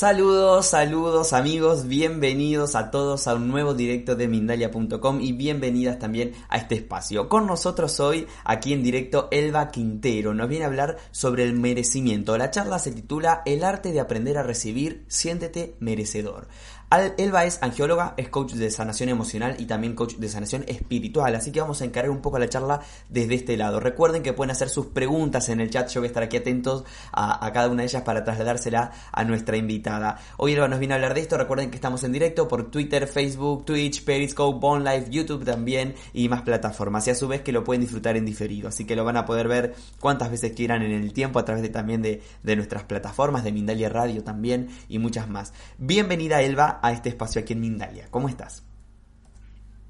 [0.00, 6.32] Saludos, saludos amigos, bienvenidos a todos a un nuevo directo de Mindalia.com y bienvenidas también
[6.48, 7.28] a este espacio.
[7.28, 12.38] Con nosotros hoy, aquí en directo, Elba Quintero nos viene a hablar sobre el merecimiento.
[12.38, 16.48] La charla se titula El arte de aprender a recibir, siéntete merecedor.
[16.90, 21.52] Elba es angióloga, es coach de sanación emocional y también coach de sanación espiritual, así
[21.52, 23.78] que vamos a encarar un poco la charla desde este lado.
[23.78, 26.82] Recuerden que pueden hacer sus preguntas en el chat, yo voy a estar aquí atentos
[27.12, 30.18] a, cada una de ellas para trasladársela a nuestra invitada.
[30.36, 33.06] Hoy Elba nos viene a hablar de esto, recuerden que estamos en directo por Twitter,
[33.06, 37.62] Facebook, Twitch, Periscope, Bone YouTube también y más plataformas, y a su vez que lo
[37.62, 40.90] pueden disfrutar en diferido, así que lo van a poder ver cuantas veces quieran en
[40.90, 44.98] el tiempo a través de, también de, de nuestras plataformas, de Mindalia Radio también y
[44.98, 45.52] muchas más.
[45.78, 48.08] Bienvenida Elba a este espacio aquí en Mindalia.
[48.10, 48.64] ¿Cómo estás?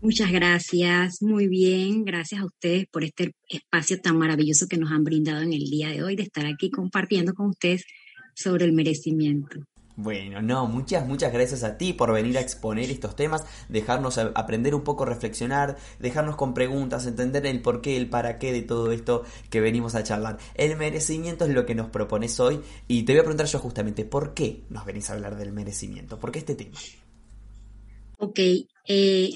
[0.03, 2.05] Muchas gracias, muy bien.
[2.05, 5.91] Gracias a ustedes por este espacio tan maravilloso que nos han brindado en el día
[5.91, 7.85] de hoy de estar aquí compartiendo con ustedes
[8.35, 9.60] sobre el merecimiento.
[10.02, 14.74] Bueno, no, muchas, muchas gracias a ti por venir a exponer estos temas, dejarnos aprender
[14.74, 18.92] un poco, reflexionar, dejarnos con preguntas, entender el por qué, el para qué de todo
[18.92, 20.38] esto que venimos a charlar.
[20.54, 24.07] El merecimiento es lo que nos propones hoy y te voy a preguntar yo justamente,
[24.07, 26.18] ¿por qué nos venís a hablar del merecimiento?
[26.18, 26.79] ¿Por qué este tema?
[28.16, 28.38] Ok,
[28.88, 29.30] eh,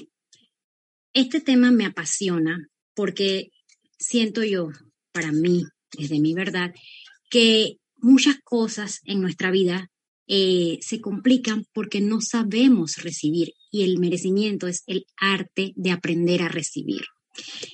[1.13, 3.51] este tema me apasiona porque
[3.99, 4.69] siento yo,
[5.11, 5.63] para mí,
[5.95, 6.73] desde mi verdad,
[7.29, 9.91] que muchas cosas en nuestra vida
[10.27, 16.41] eh, se complican porque no sabemos recibir y el merecimiento es el arte de aprender
[16.41, 17.01] a recibir.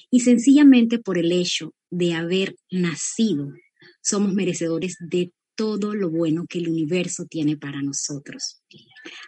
[0.10, 3.54] Y sencillamente por el hecho de haber nacido,
[4.02, 8.62] somos merecedores de todo lo bueno que el universo tiene para nosotros.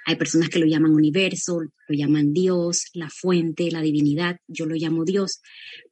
[0.05, 4.75] Hay personas que lo llaman universo, lo llaman Dios, la fuente, la divinidad, yo lo
[4.75, 5.41] llamo Dios,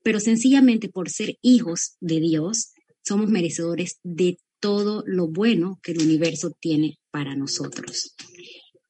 [0.03, 2.71] pero sencillamente por ser hijos de Dios,
[3.03, 8.15] somos merecedores de todo lo bueno que el universo tiene para nosotros.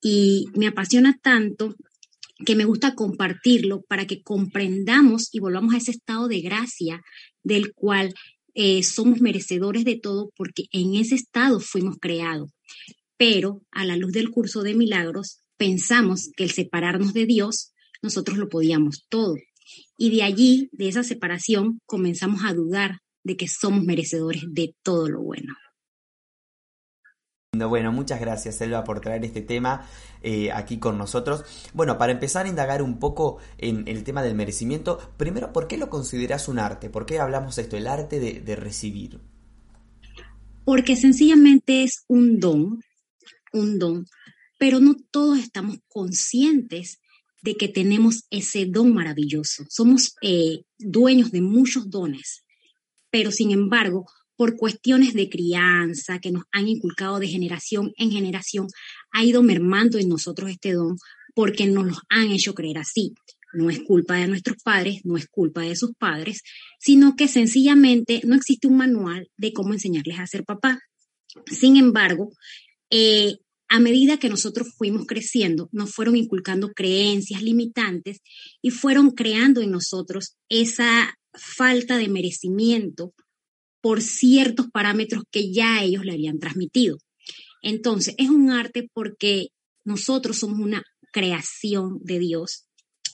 [0.01, 1.75] Y me apasiona tanto
[2.45, 7.01] que me gusta compartirlo para que comprendamos y volvamos a ese estado de gracia
[7.43, 8.13] del cual
[8.53, 12.51] eh, somos merecedores de todo porque en ese estado fuimos creados.
[13.17, 18.37] Pero a la luz del curso de milagros, pensamos que el separarnos de Dios, nosotros
[18.37, 19.35] lo podíamos todo.
[19.95, 25.07] Y de allí, de esa separación, comenzamos a dudar de que somos merecedores de todo
[25.07, 25.53] lo bueno.
[27.53, 29.85] Bueno, muchas gracias Selva por traer este tema
[30.23, 31.43] eh, aquí con nosotros.
[31.73, 35.75] Bueno, para empezar a indagar un poco en el tema del merecimiento, primero, ¿por qué
[35.77, 36.89] lo consideras un arte?
[36.89, 39.19] ¿Por qué hablamos esto, el arte de, de recibir?
[40.63, 42.81] Porque sencillamente es un don,
[43.51, 44.07] un don,
[44.57, 47.01] pero no todos estamos conscientes
[47.41, 49.65] de que tenemos ese don maravilloso.
[49.67, 52.45] Somos eh, dueños de muchos dones,
[53.09, 54.05] pero sin embargo,
[54.41, 58.65] por cuestiones de crianza que nos han inculcado de generación en generación,
[59.11, 60.97] ha ido mermando en nosotros este don
[61.35, 63.13] porque nos lo han hecho creer así.
[63.53, 66.41] No es culpa de nuestros padres, no es culpa de sus padres,
[66.79, 70.79] sino que sencillamente no existe un manual de cómo enseñarles a ser papá.
[71.45, 72.31] Sin embargo,
[72.89, 73.35] eh,
[73.69, 78.21] a medida que nosotros fuimos creciendo, nos fueron inculcando creencias limitantes
[78.59, 83.13] y fueron creando en nosotros esa falta de merecimiento
[83.81, 86.97] por ciertos parámetros que ya ellos le habían transmitido.
[87.61, 89.49] Entonces, es un arte porque
[89.83, 92.67] nosotros somos una creación de Dios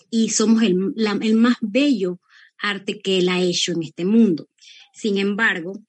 [0.09, 2.19] y somos el, el más bello
[2.59, 4.47] arte que Él ha hecho en este mundo.
[4.93, 5.79] Sin embargo,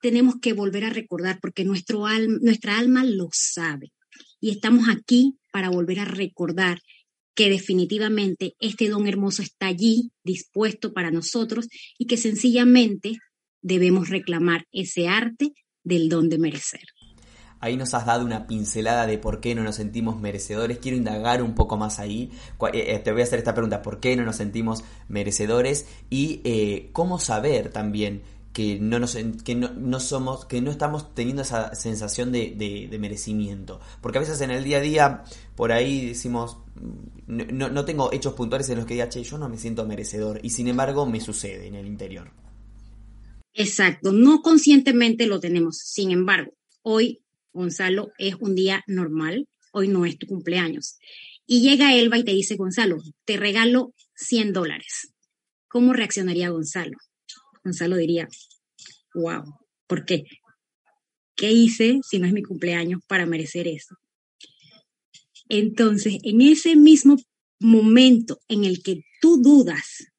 [0.00, 2.06] tenemos que volver a recordar porque nuestro
[2.40, 3.92] nuestra alma lo sabe
[4.40, 6.80] y estamos aquí para volver a recordar
[7.34, 11.68] que definitivamente este don hermoso está allí, dispuesto para nosotros
[11.98, 13.18] y que sencillamente
[13.64, 15.52] debemos reclamar ese arte
[15.82, 16.82] del don de merecer.
[17.60, 20.78] Ahí nos has dado una pincelada de por qué no nos sentimos merecedores.
[20.78, 22.30] Quiero indagar un poco más ahí.
[22.74, 25.86] Eh, eh, te voy a hacer esta pregunta, ¿por qué no nos sentimos merecedores?
[26.10, 28.22] Y eh, cómo saber también
[28.52, 34.18] que no nos que no, somos que no estamos teniendo esa sensación de, merecimiento porque
[34.18, 35.24] a veces en el día a día
[35.56, 36.58] por ahí decimos
[37.26, 40.38] no, no tengo hechos puntuales en los que diga che yo no me siento merecedor
[40.40, 42.30] y sin embargo me sucede en el interior
[43.54, 46.52] exacto no conscientemente lo tenemos sin embargo
[46.82, 47.22] hoy
[47.52, 50.98] Gonzalo es un día normal hoy no es tu cumpleaños
[51.46, 55.14] y llega Elba y te dice Gonzalo te regalo 100 dólares
[55.74, 56.96] ¿cómo reaccionaría Gonzalo?
[57.64, 58.28] Gonzalo diría,
[59.12, 59.42] wow,
[59.88, 60.22] ¿por qué?
[61.34, 63.96] ¿Qué hice si no es mi cumpleaños para merecer eso?
[65.48, 67.16] Entonces, en ese mismo
[67.58, 70.12] momento en el que tú dudas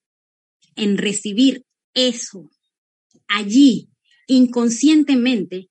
[0.75, 2.51] en recibir eso
[3.27, 3.89] allí
[4.27, 5.69] inconscientemente,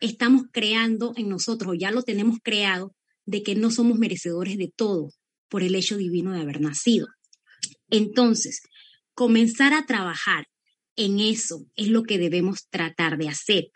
[0.00, 2.94] estamos creando en nosotros, o ya lo tenemos creado,
[3.24, 5.10] de que no somos merecedores de todo
[5.48, 7.08] por el hecho divino de haber nacido.
[7.90, 8.60] Entonces,
[9.14, 10.46] comenzar a trabajar
[10.96, 13.68] en eso es lo que debemos tratar de hacer.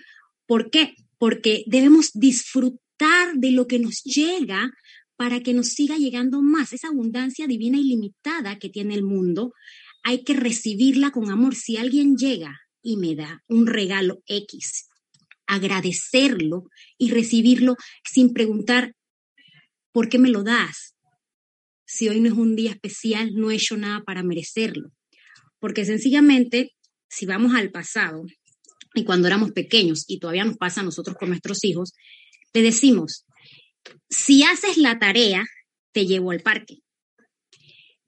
[0.46, 0.94] ¿Por qué?
[1.18, 4.70] Porque debemos disfrutar de lo que nos llega
[5.16, 6.72] para que nos siga llegando más.
[6.72, 9.52] Esa abundancia divina ilimitada que tiene el mundo,
[10.02, 11.54] hay que recibirla con amor.
[11.54, 14.88] Si alguien llega y me da un regalo X,
[15.46, 16.64] agradecerlo
[16.96, 18.94] y recibirlo sin preguntar,
[19.92, 20.94] ¿por qué me lo das?
[21.84, 24.90] Si hoy no es un día especial, no he hecho nada para merecerlo.
[25.58, 26.70] Porque sencillamente,
[27.08, 28.24] si vamos al pasado,
[28.94, 31.92] y cuando éramos pequeños, y todavía nos pasa a nosotros con nuestros hijos,
[32.52, 33.26] le decimos,
[34.08, 35.44] si haces la tarea,
[35.92, 36.78] te llevo al parque.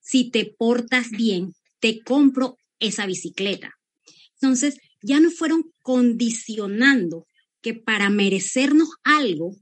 [0.01, 3.73] Si te portas bien, te compro esa bicicleta.
[4.43, 7.29] Entonces, ya nos fueron condicionando
[7.63, 9.55] que para merecernos algo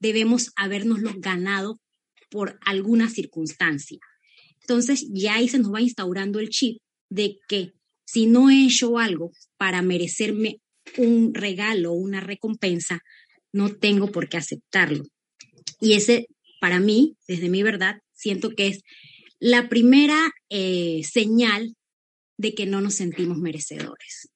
[0.00, 1.78] debemos habernoslo ganado
[2.30, 3.98] por alguna circunstancia.
[4.62, 6.78] Entonces, ya ahí se nos va instaurando el chip
[7.10, 7.72] de que
[8.06, 10.56] si no he hecho algo para merecerme
[10.96, 13.00] un regalo una recompensa,
[13.52, 15.04] no tengo por qué aceptarlo.
[15.80, 16.28] Y ese,
[16.62, 18.80] para mí, desde mi verdad, siento que es
[19.38, 21.74] la primera eh, señal
[22.36, 24.28] de que no nos sentimos merecedores.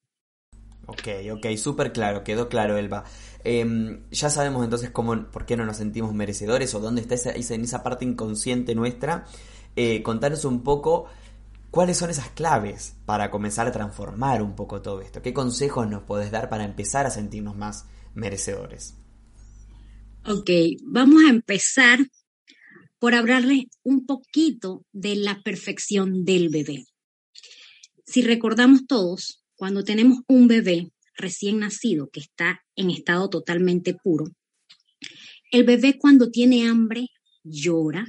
[0.86, 3.04] Ok, ok, súper claro, quedó claro, Elba.
[3.44, 7.54] Em, ya sabemos entonces cómo, por qué no nos sentimos merecedores o dónde está esa,
[7.54, 9.26] en esa parte inconsciente nuestra.
[9.76, 11.06] Eh, contanos un poco
[11.70, 15.20] cuáles son esas claves para comenzar a transformar un poco todo esto.
[15.20, 18.94] ¿Qué consejos nos podés dar para empezar a sentirnos más merecedores?
[20.24, 20.50] Ok,
[20.82, 21.98] vamos a empezar
[22.98, 26.84] por hablarles un poquito de la perfección del bebé.
[28.08, 34.24] Si recordamos todos, cuando tenemos un bebé recién nacido que está en estado totalmente puro,
[35.50, 37.08] el bebé cuando tiene hambre
[37.44, 38.06] llora,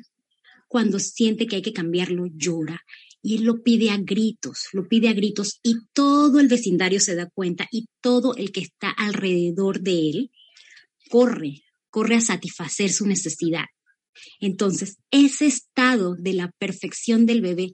[0.69, 2.79] cuando siente que hay que cambiarlo llora
[3.21, 7.15] y él lo pide a gritos, lo pide a gritos y todo el vecindario se
[7.15, 10.31] da cuenta y todo el que está alrededor de él
[11.09, 13.65] corre corre a satisfacer su necesidad.
[14.39, 17.73] Entonces, ese estado de la perfección del bebé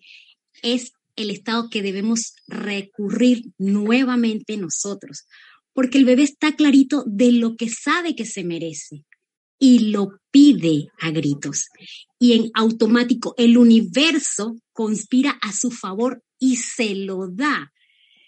[0.63, 5.25] es el estado que debemos recurrir nuevamente nosotros,
[5.73, 9.05] porque el bebé está clarito de lo que sabe que se merece
[9.59, 11.67] y lo pide a gritos.
[12.19, 17.71] Y en automático el universo conspira a su favor y se lo da.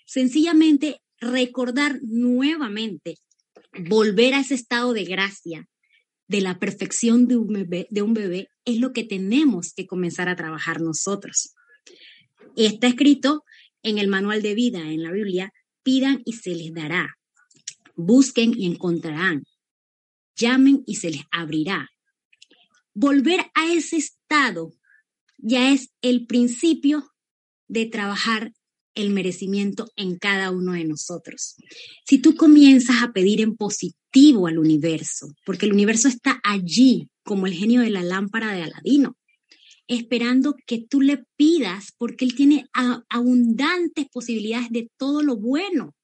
[0.06, 3.16] Sencillamente recordar nuevamente,
[3.90, 5.68] volver a ese estado de gracia,
[6.28, 10.28] de la perfección de un, bebé, de un bebé es lo que tenemos que comenzar
[10.30, 11.54] a trabajar nosotros.
[12.58, 13.44] Está escrito
[13.84, 17.16] en el manual de vida, en la Biblia, pidan y se les dará,
[17.96, 19.44] busquen y encontrarán,
[20.36, 21.88] llamen y se les abrirá.
[22.96, 24.74] Volver a ese estado
[25.38, 27.12] ya es el principio
[27.68, 28.52] de trabajar
[28.96, 31.58] el merecimiento en cada uno de nosotros.
[32.08, 37.46] Si tú comienzas a pedir en positivo al universo, porque el universo está allí como
[37.46, 39.16] el genio de la lámpara de Aladino,
[39.88, 42.66] esperando que tú le pidas porque él tiene
[43.10, 45.96] abundantes posibilidades de todo lo bueno.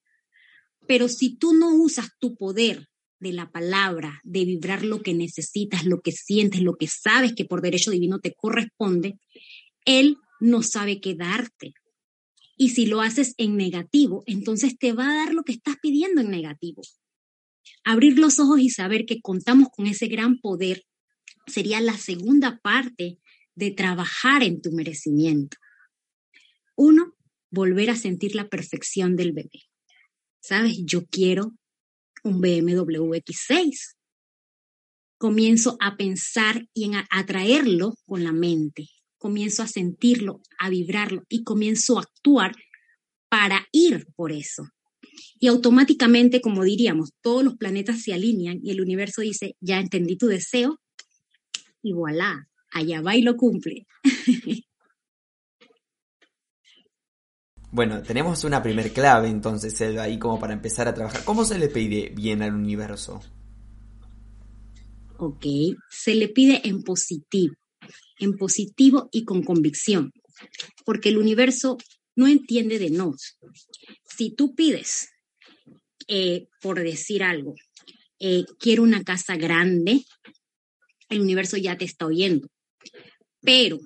[0.86, 2.88] Pero si tú no usas tu poder
[3.20, 7.44] de la palabra, de vibrar lo que necesitas, lo que sientes, lo que sabes que
[7.44, 9.18] por derecho divino te corresponde,
[9.84, 11.74] él no sabe qué darte.
[12.56, 16.20] Y si lo haces en negativo, entonces te va a dar lo que estás pidiendo
[16.20, 16.82] en negativo.
[17.82, 20.84] Abrir los ojos y saber que contamos con ese gran poder
[21.46, 23.18] sería la segunda parte
[23.54, 25.56] de trabajar en tu merecimiento.
[26.76, 27.14] Uno,
[27.50, 29.62] volver a sentir la perfección del bebé.
[30.40, 30.78] ¿Sabes?
[30.84, 31.52] Yo quiero
[32.22, 33.94] un BMW X6.
[35.18, 38.88] Comienzo a pensar y a atraerlo con la mente
[39.24, 42.54] comienzo a sentirlo, a vibrarlo y comienzo a actuar
[43.30, 44.64] para ir por eso.
[45.40, 50.18] Y automáticamente, como diríamos, todos los planetas se alinean y el universo dice, ya entendí
[50.18, 50.78] tu deseo
[51.82, 53.86] y voilà, allá va y lo cumple.
[57.70, 61.24] Bueno, tenemos una primer clave entonces, ahí como para empezar a trabajar.
[61.24, 63.20] ¿Cómo se le pide bien al universo?
[65.18, 65.44] Ok,
[65.90, 67.56] se le pide en positivo
[68.18, 70.12] en positivo y con convicción,
[70.84, 71.78] porque el universo
[72.16, 73.38] no entiende de nos.
[74.04, 75.10] Si tú pides,
[76.08, 77.54] eh, por decir algo,
[78.18, 80.04] eh, quiero una casa grande,
[81.08, 82.48] el universo ya te está oyendo.
[83.40, 83.80] Pero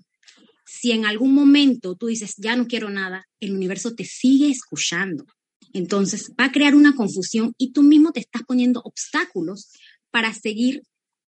[0.65, 5.25] si en algún momento tú dices, ya no quiero nada, el universo te sigue escuchando
[5.73, 9.71] Entonces va a crear una confusión y tú mismo te estás poniendo obstáculos
[10.11, 10.83] para seguir,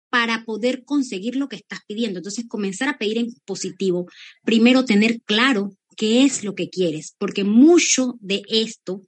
[0.09, 2.19] para poder conseguir lo que estás pidiendo.
[2.19, 4.07] Entonces comenzar a pedir en positivo.
[4.43, 9.01] Primero tener claro qué es lo que quieres, porque mucho de esto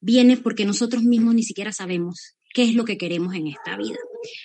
[0.00, 3.98] viene porque nosotros mismos ni siquiera sabemos qué es lo que queremos en esta vida,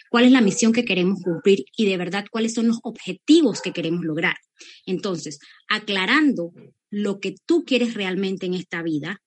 [0.10, 3.74] cuál es la misión que queremos cumplir y de verdad cuáles son los objetivos que
[3.74, 4.38] queremos lograr.
[4.86, 6.52] Entonces, aclarando
[6.90, 9.22] lo que tú quieres realmente en esta vida,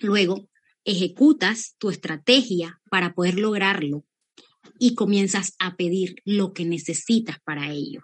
[0.00, 0.48] luego
[0.84, 4.04] ejecutas tu estrategia para poder lograrlo
[4.78, 8.02] y comienzas a pedir lo que necesitas para ello.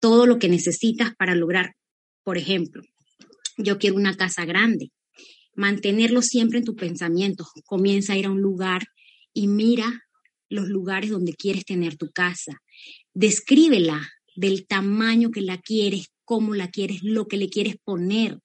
[0.00, 1.76] Todo lo que necesitas para lograr,
[2.24, 2.82] por ejemplo,
[3.56, 4.92] yo quiero una casa grande.
[5.54, 7.46] Mantenerlo siempre en tu pensamiento.
[7.66, 8.82] Comienza a ir a un lugar
[9.32, 10.04] y mira
[10.50, 12.60] los lugares donde quieres tener tu casa.
[13.14, 18.38] Descríbela del tamaño que la quieres, cómo la quieres, lo que le quieres poner.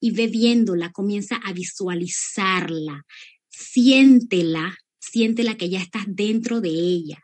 [0.00, 3.04] Y ve viéndola, comienza a visualizarla.
[3.48, 7.22] Siéntela, siéntela que ya estás dentro de ella,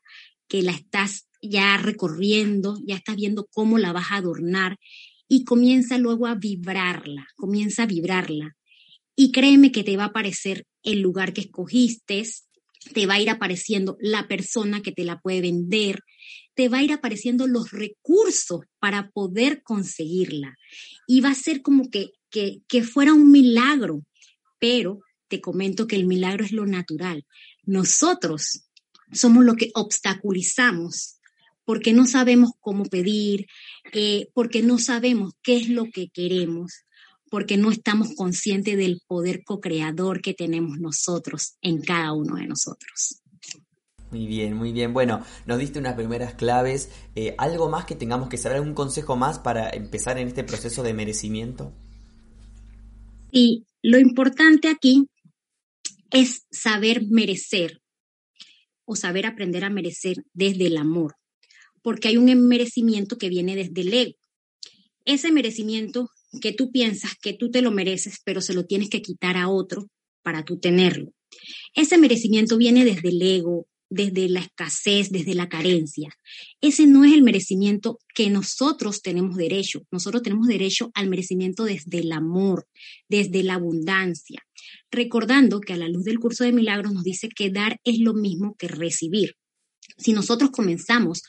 [0.49, 4.77] que la estás ya recorriendo, ya estás viendo cómo la vas a adornar
[5.29, 8.57] y comienza luego a vibrarla, comienza a vibrarla.
[9.15, 12.25] Y créeme que te va a aparecer el lugar que escogiste,
[12.93, 16.01] te va a ir apareciendo la persona que te la puede vender,
[16.55, 20.57] te va a ir apareciendo los recursos para poder conseguirla.
[21.07, 24.05] Y va a ser como que, que, que fuera un milagro,
[24.59, 27.25] pero te comento que el milagro es lo natural.
[27.65, 28.65] Nosotros
[29.13, 31.19] somos lo que obstaculizamos
[31.69, 33.47] porque no sabemos cómo pedir,
[33.93, 36.87] eh, porque no sabemos qué es lo que queremos,
[37.31, 43.23] porque no estamos conscientes del poder co-creador que tenemos nosotros en cada uno de nosotros.
[44.11, 44.95] Muy bien, muy bien.
[44.95, 46.91] Bueno, nos diste unas primeras claves.
[47.15, 48.59] Eh, ¿Algo más que tengamos que saber?
[48.59, 51.73] ¿Algún consejo más para empezar en este proceso de merecimiento?
[53.33, 55.07] Sí, lo importante aquí
[56.11, 57.83] es saber merecer
[58.87, 61.19] o saber aprender a merecer desde el amor
[61.83, 64.13] porque hay un merecimiento que viene desde el ego.
[65.05, 69.03] Ese merecimiento que tú piensas que tú te lo mereces, pero se lo tienes que
[69.03, 69.89] quitar a otro
[70.23, 71.13] para tú tenerlo.
[71.75, 76.11] Ese merecimiento viene desde el ego, desde la escasez, desde la carencia.
[76.61, 79.83] Ese no es el merecimiento que nosotros tenemos derecho.
[79.91, 82.67] Nosotros tenemos derecho al merecimiento desde el amor,
[83.09, 84.43] desde la abundancia.
[84.91, 88.13] Recordando que a la luz del curso de milagros nos dice que dar es lo
[88.13, 89.37] mismo que recibir.
[89.97, 91.23] Si nosotros comenzamos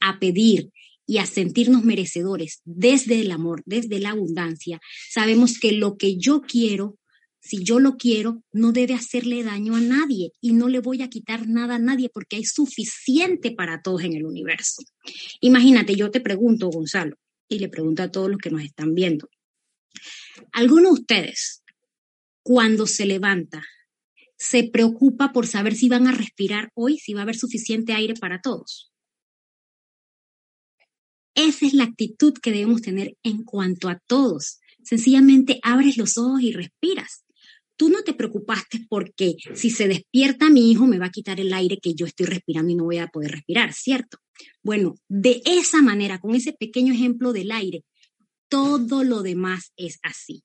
[0.00, 0.70] a pedir
[1.06, 4.80] y a sentirnos merecedores desde el amor, desde la abundancia,
[5.10, 6.98] sabemos que lo que yo quiero,
[7.40, 11.10] si yo lo quiero, no debe hacerle daño a nadie y no le voy a
[11.10, 14.82] quitar nada a nadie porque hay suficiente para todos en el universo.
[15.40, 17.16] Imagínate, yo te pregunto, Gonzalo,
[17.48, 19.28] y le pregunto a todos los que nos están viendo,
[20.52, 21.62] ¿alguno de ustedes,
[22.42, 23.62] cuando se levanta,
[24.38, 28.14] se preocupa por saber si van a respirar hoy, si va a haber suficiente aire
[28.14, 28.93] para todos?
[31.34, 34.60] Esa es la actitud que debemos tener en cuanto a todos.
[34.82, 37.24] Sencillamente abres los ojos y respiras.
[37.76, 41.52] Tú no te preocupaste porque si se despierta mi hijo me va a quitar el
[41.52, 44.18] aire que yo estoy respirando y no voy a poder respirar, ¿cierto?
[44.62, 47.84] Bueno, de esa manera, con ese pequeño ejemplo del aire,
[48.48, 50.42] todo lo demás es así.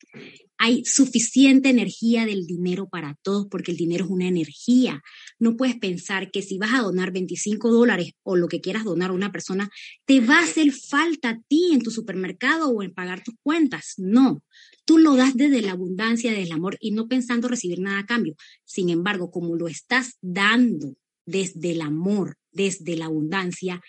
[0.61, 5.01] Hay suficiente energía del dinero para todos porque el dinero es una energía.
[5.39, 9.11] No puedes pensar que si vas a donar 25 dólares o lo que quieras donar
[9.11, 9.69] a una persona,
[10.05, 13.93] te va a hacer falta a ti en tu supermercado o en pagar tus cuentas.
[13.95, 14.43] No,
[14.83, 18.05] tú lo das desde la abundancia, desde el amor y no pensando recibir nada a
[18.05, 18.35] cambio.
[18.65, 23.81] Sin embargo, como lo estás dando desde el amor, desde la abundancia,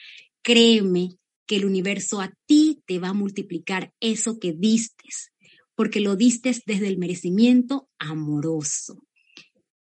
[0.42, 5.32] créeme que el universo a ti te va a multiplicar eso que distes,
[5.80, 9.02] porque lo distes desde el merecimiento amoroso.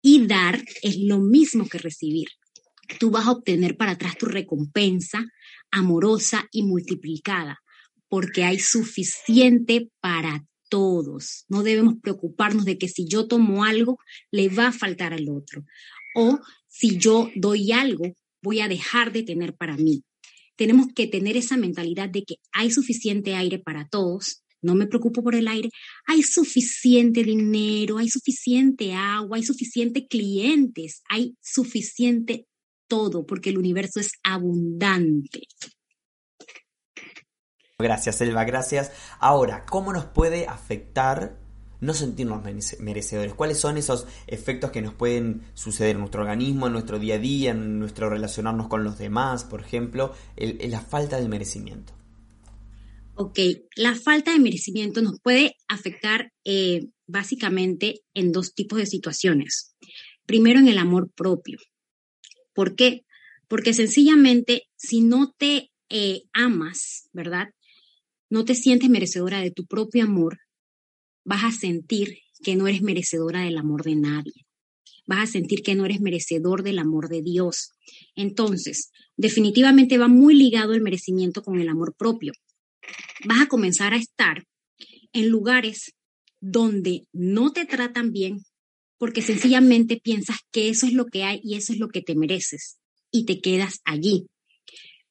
[0.03, 2.29] Y dar es lo mismo que recibir.
[3.01, 5.25] Tú vas a obtener para atrás tu recompensa
[5.71, 7.61] amorosa y multiplicada,
[8.09, 11.47] porque hay suficiente para todos.
[11.49, 13.97] No debemos preocuparnos de que si yo tomo algo,
[14.31, 15.65] le va a faltar al otro.
[16.15, 18.13] O si yo doy algo,
[18.43, 20.05] voy a dejar de tener para mí
[20.57, 25.23] tenemos que tener esa mentalidad de que hay suficiente aire para todos, no me preocupo
[25.23, 25.71] por el aire,
[26.07, 32.47] hay suficiente dinero, hay suficiente agua, hay suficiente clientes, hay suficiente
[32.89, 35.43] todo, porque el universo es abundante.
[37.79, 38.91] Gracias, Elba, gracias.
[39.19, 41.39] Ahora, ¿cómo nos puede afectar
[41.81, 42.43] no sentirnos
[42.81, 43.35] merecedores.
[43.35, 47.19] ¿Cuáles son esos efectos que nos pueden suceder en nuestro organismo, en nuestro día a
[47.19, 51.93] día, en nuestro relacionarnos con los demás, por ejemplo, la falta de merecimiento?
[53.19, 53.39] Ok,
[53.77, 59.75] la falta de merecimiento nos puede afectar eh, básicamente en dos tipos de situaciones.
[60.27, 61.59] Primero, en el amor propio.
[62.53, 63.07] ¿Por qué?
[63.49, 67.49] Porque sencillamente, si no te eh, amas, ¿verdad?
[68.29, 70.37] No te sientes merecedora de tu propio amor,
[71.25, 74.45] vas a sentir que no eres merecedora del amor de nadie.
[75.07, 77.71] Vas a sentir que no eres merecedor del amor de Dios.
[78.15, 82.33] Entonces, definitivamente va muy ligado el merecimiento con el amor propio.
[83.25, 84.45] Vas a comenzar a estar
[85.13, 85.95] en lugares
[86.41, 88.45] donde no te tratan bien
[88.99, 92.15] porque sencillamente piensas que eso es lo que hay y eso es lo que te
[92.15, 92.79] mereces
[93.11, 94.27] y te quedas allí.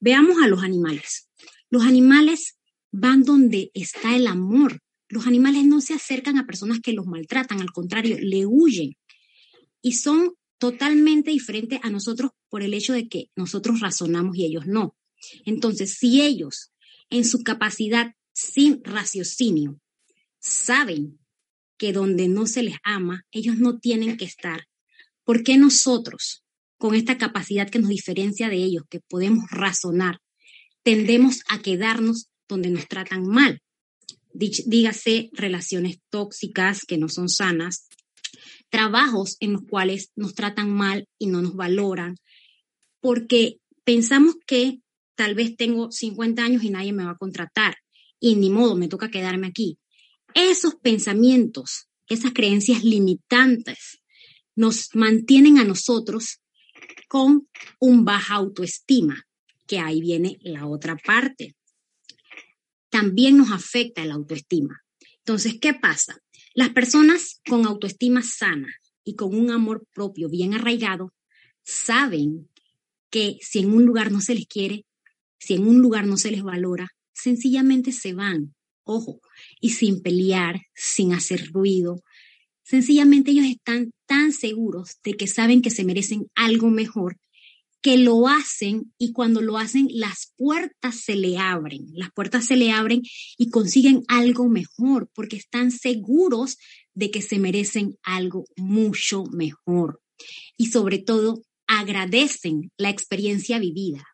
[0.00, 1.28] Veamos a los animales.
[1.70, 2.56] Los animales
[2.90, 4.80] van donde está el amor.
[5.08, 8.96] Los animales no se acercan a personas que los maltratan, al contrario, le huyen.
[9.82, 14.66] Y son totalmente diferentes a nosotros por el hecho de que nosotros razonamos y ellos
[14.66, 14.96] no.
[15.44, 16.72] Entonces, si ellos,
[17.10, 19.80] en su capacidad sin raciocinio,
[20.40, 21.18] saben
[21.78, 24.66] que donde no se les ama, ellos no tienen que estar.
[25.24, 26.44] ¿Por qué nosotros,
[26.78, 30.20] con esta capacidad que nos diferencia de ellos, que podemos razonar,
[30.82, 33.60] tendemos a quedarnos donde nos tratan mal?
[34.32, 37.88] Dígase relaciones tóxicas que no son sanas,
[38.68, 42.16] trabajos en los cuales nos tratan mal y no nos valoran,
[43.00, 44.80] porque pensamos que
[45.16, 47.76] tal vez tengo 50 años y nadie me va a contratar
[48.20, 49.78] y ni modo, me toca quedarme aquí.
[50.34, 54.00] Esos pensamientos, esas creencias limitantes,
[54.54, 56.40] nos mantienen a nosotros
[57.08, 59.26] con un baja autoestima,
[59.66, 61.56] que ahí viene la otra parte.
[62.88, 64.82] También nos afecta la autoestima.
[65.18, 66.18] Entonces, ¿qué pasa?
[66.54, 68.72] Las personas con autoestima sana
[69.04, 71.12] y con un amor propio bien arraigado
[71.62, 72.48] saben
[73.10, 74.85] que si en un lugar no se les quiere,
[75.38, 78.54] si en un lugar no se les valora, sencillamente se van
[78.86, 79.20] ojo,
[79.60, 82.02] y sin pelear, sin hacer ruido.
[82.62, 87.18] Sencillamente ellos están tan seguros de que saben que se merecen algo mejor
[87.82, 92.56] que lo hacen y cuando lo hacen las puertas se le abren, las puertas se
[92.56, 93.02] le abren
[93.38, 96.56] y consiguen algo mejor porque están seguros
[96.94, 100.00] de que se merecen algo mucho mejor
[100.56, 104.04] y sobre todo agradecen la experiencia vivida,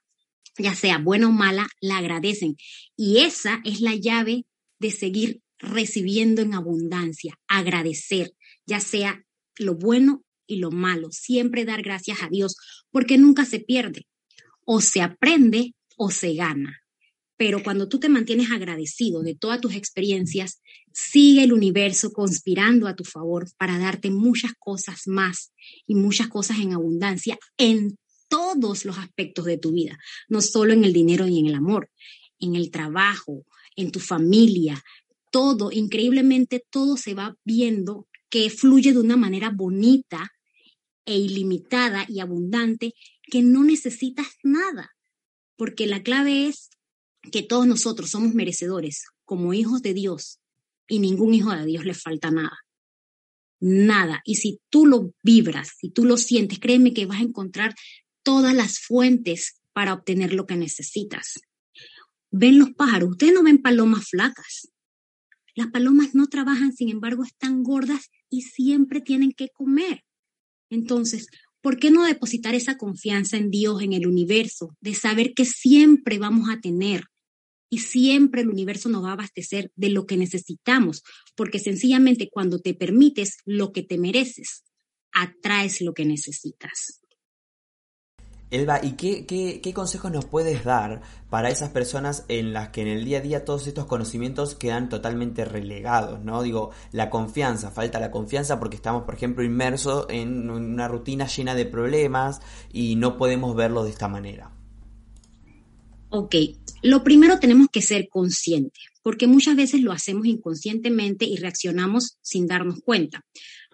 [0.58, 2.56] ya sea buena o mala, la agradecen.
[2.96, 4.46] Y esa es la llave
[4.78, 8.32] de seguir recibiendo en abundancia, agradecer,
[8.66, 9.24] ya sea
[9.56, 12.56] lo bueno y lo malo, siempre dar gracias a Dios,
[12.90, 14.06] porque nunca se pierde,
[14.64, 16.80] o se aprende o se gana.
[17.36, 20.60] Pero cuando tú te mantienes agradecido de todas tus experiencias,
[20.92, 25.52] sigue el universo conspirando a tu favor para darte muchas cosas más
[25.86, 27.96] y muchas cosas en abundancia en
[28.32, 31.90] todos los aspectos de tu vida, no solo en el dinero y en el amor,
[32.38, 33.44] en el trabajo,
[33.76, 34.82] en tu familia,
[35.30, 40.32] todo, increíblemente todo se va viendo que fluye de una manera bonita
[41.04, 44.96] e ilimitada y abundante que no necesitas nada,
[45.56, 46.70] porque la clave es
[47.30, 50.40] que todos nosotros somos merecedores como hijos de Dios
[50.88, 52.56] y ningún hijo de Dios le falta nada.
[53.60, 54.22] Nada.
[54.24, 57.74] Y si tú lo vibras, si tú lo sientes, créeme que vas a encontrar
[58.22, 61.40] todas las fuentes para obtener lo que necesitas
[62.32, 63.10] ven los pájaros.
[63.10, 64.68] Ustedes no ven palomas flacas.
[65.54, 70.02] Las palomas no trabajan, sin embargo, están gordas y siempre tienen que comer.
[70.70, 71.26] Entonces,
[71.60, 76.18] ¿por qué no depositar esa confianza en Dios, en el universo, de saber que siempre
[76.18, 77.04] vamos a tener
[77.68, 81.02] y siempre el universo nos va a abastecer de lo que necesitamos?
[81.36, 84.64] Porque sencillamente cuando te permites lo que te mereces,
[85.12, 87.01] atraes lo que necesitas.
[88.52, 93.06] Elba, ¿y qué, consejos nos puedes dar para esas personas en las que en el
[93.06, 96.42] día a día todos estos conocimientos quedan totalmente relegados, ¿no?
[96.42, 101.54] Digo, la confianza, falta la confianza porque estamos, por ejemplo, inmersos en una rutina llena
[101.54, 104.50] de problemas y no podemos verlo de esta manera.
[106.10, 106.34] Ok,
[106.82, 112.46] lo primero tenemos que ser conscientes, porque muchas veces lo hacemos inconscientemente y reaccionamos sin
[112.46, 113.24] darnos cuenta.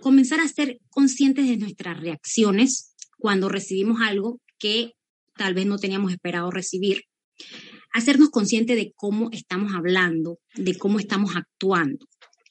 [0.01, 4.93] Comenzar a ser conscientes de nuestras reacciones cuando recibimos algo que
[5.37, 7.05] tal vez no teníamos esperado recibir,
[7.93, 12.07] hacernos consciente de cómo estamos hablando, de cómo estamos actuando.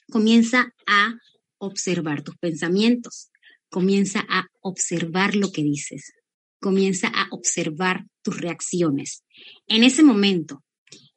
[0.09, 1.13] Comienza a
[1.57, 3.29] observar tus pensamientos,
[3.69, 6.13] comienza a observar lo que dices,
[6.59, 9.23] comienza a observar tus reacciones.
[9.67, 10.63] En ese momento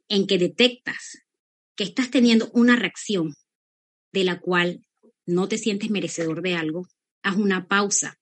[0.09, 1.19] en que detectas
[1.77, 3.35] que estás teniendo una reacción
[4.13, 4.85] de la cual
[5.25, 6.87] no te sientes merecedor de algo,
[7.23, 8.20] haz una pausa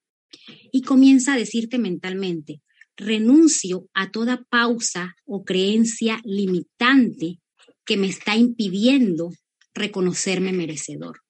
[0.73, 2.61] y comienza a decirte mentalmente,
[2.97, 7.39] renuncio a toda pausa o creencia limitante
[7.85, 9.31] que me está impidiendo
[9.75, 11.21] reconocerme merecedor.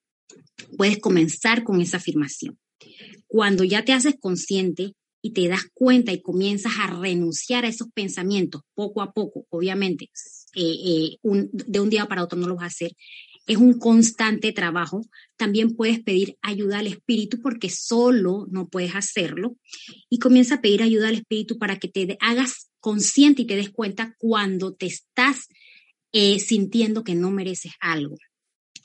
[0.77, 2.59] puedes comenzar con esa afirmación.
[3.27, 7.89] Cuando ya te haces consciente y te das cuenta y comienzas a renunciar a esos
[7.93, 10.07] pensamientos poco a poco, obviamente,
[10.55, 12.93] eh, eh, de un día para otro no lo vas a hacer,
[13.49, 15.01] es un constante trabajo.
[15.37, 19.57] También puedes pedir ayuda al espíritu porque solo no puedes hacerlo.
[20.09, 23.71] Y comienza a pedir ayuda al espíritu para que te hagas consciente y te des
[23.71, 25.49] cuenta cuando te estás
[26.13, 28.17] eh, sintiendo que no mereces algo.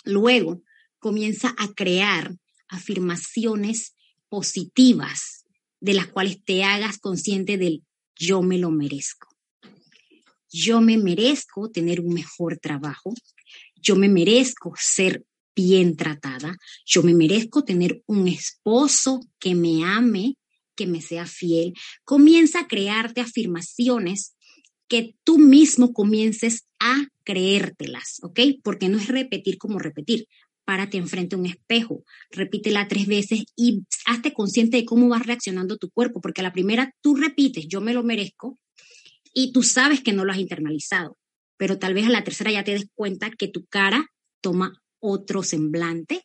[0.06, 0.63] Luego
[0.97, 2.36] comienza a crear
[2.69, 3.95] afirmaciones
[4.30, 5.45] positivas
[5.82, 7.84] de las cuales te hagas consciente del
[8.15, 9.28] yo me lo merezco.
[10.49, 13.13] Yo me merezco tener un mejor trabajo.
[13.84, 15.24] Yo me merezco ser
[15.56, 16.58] bien tratada.
[16.86, 20.38] Yo me merezco tener un esposo que me ame,
[20.76, 21.74] que me sea fiel.
[22.04, 24.36] Comienza a crearte afirmaciones
[24.88, 28.39] que tú mismo comiences a creértelas, ¿ok?
[28.63, 30.28] Porque no es repetir como repetir
[30.65, 35.78] párate enfrente a un espejo, repítela tres veces y hazte consciente de cómo va reaccionando
[35.78, 38.58] tu cuerpo, porque a la primera tú repites, yo me lo merezco,
[39.34, 41.17] y tú sabes que no lo has internalizado,
[41.63, 45.43] pero tal vez a la tercera ya te des cuenta que tu cara toma otro
[45.43, 46.21] semblante,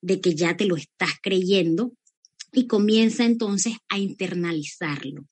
[0.00, 1.92] de que ya te lo estás creyendo
[2.52, 5.26] y comienza entonces a internalizarlo.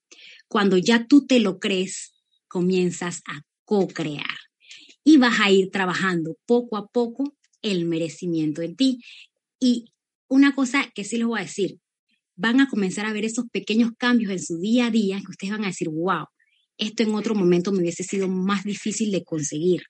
[0.48, 2.14] Cuando ya tú te lo crees,
[2.48, 4.36] comienzas a co-crear
[5.04, 8.98] y vas a ir trabajando poco a poco el merecimiento en ti.
[9.60, 9.84] Y
[10.26, 11.78] una cosa que sí les voy a decir,
[12.34, 15.52] van a comenzar a ver esos pequeños cambios en su día a día que ustedes
[15.52, 16.26] van a decir, wow,
[16.78, 19.82] esto en otro momento me hubiese sido más difícil de conseguir.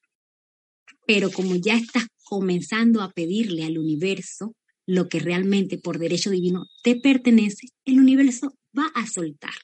[1.07, 4.55] Pero como ya estás comenzando a pedirle al universo
[4.87, 9.55] lo que realmente por derecho divino te pertenece, el universo va a soltar,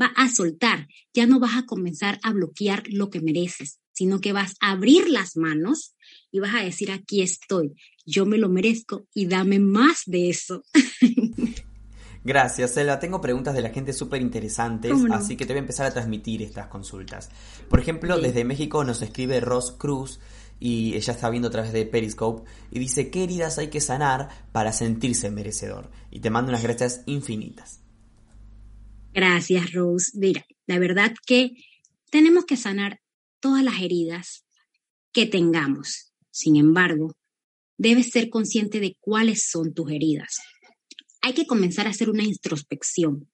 [0.00, 0.88] va a soltar.
[1.14, 5.08] Ya no vas a comenzar a bloquear lo que mereces, sino que vas a abrir
[5.08, 5.94] las manos
[6.32, 10.62] y vas a decir, aquí estoy, yo me lo merezco y dame más de eso.
[12.22, 12.98] Gracias, Selva.
[12.98, 16.42] Tengo preguntas de la gente súper interesantes, así que te voy a empezar a transmitir
[16.42, 17.30] estas consultas.
[17.68, 20.20] Por ejemplo, desde México nos escribe Ross Cruz
[20.58, 24.28] y ella está viendo a través de Periscope y dice, ¿qué heridas hay que sanar
[24.52, 25.90] para sentirse merecedor?
[26.10, 27.80] Y te mando unas gracias infinitas.
[29.14, 30.12] Gracias, Rose.
[30.14, 31.52] Mira, la verdad que
[32.10, 33.00] tenemos que sanar
[33.40, 34.44] todas las heridas
[35.12, 36.12] que tengamos.
[36.30, 37.14] Sin embargo,
[37.78, 40.38] debes ser consciente de cuáles son tus heridas.
[41.22, 43.30] Hay que comenzar a hacer una introspección.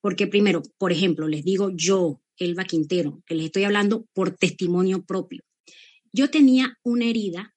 [0.00, 5.02] Porque primero, por ejemplo, les digo yo, Elba Quintero, que les estoy hablando por testimonio
[5.04, 5.42] propio.
[6.12, 7.54] Yo tenía una herida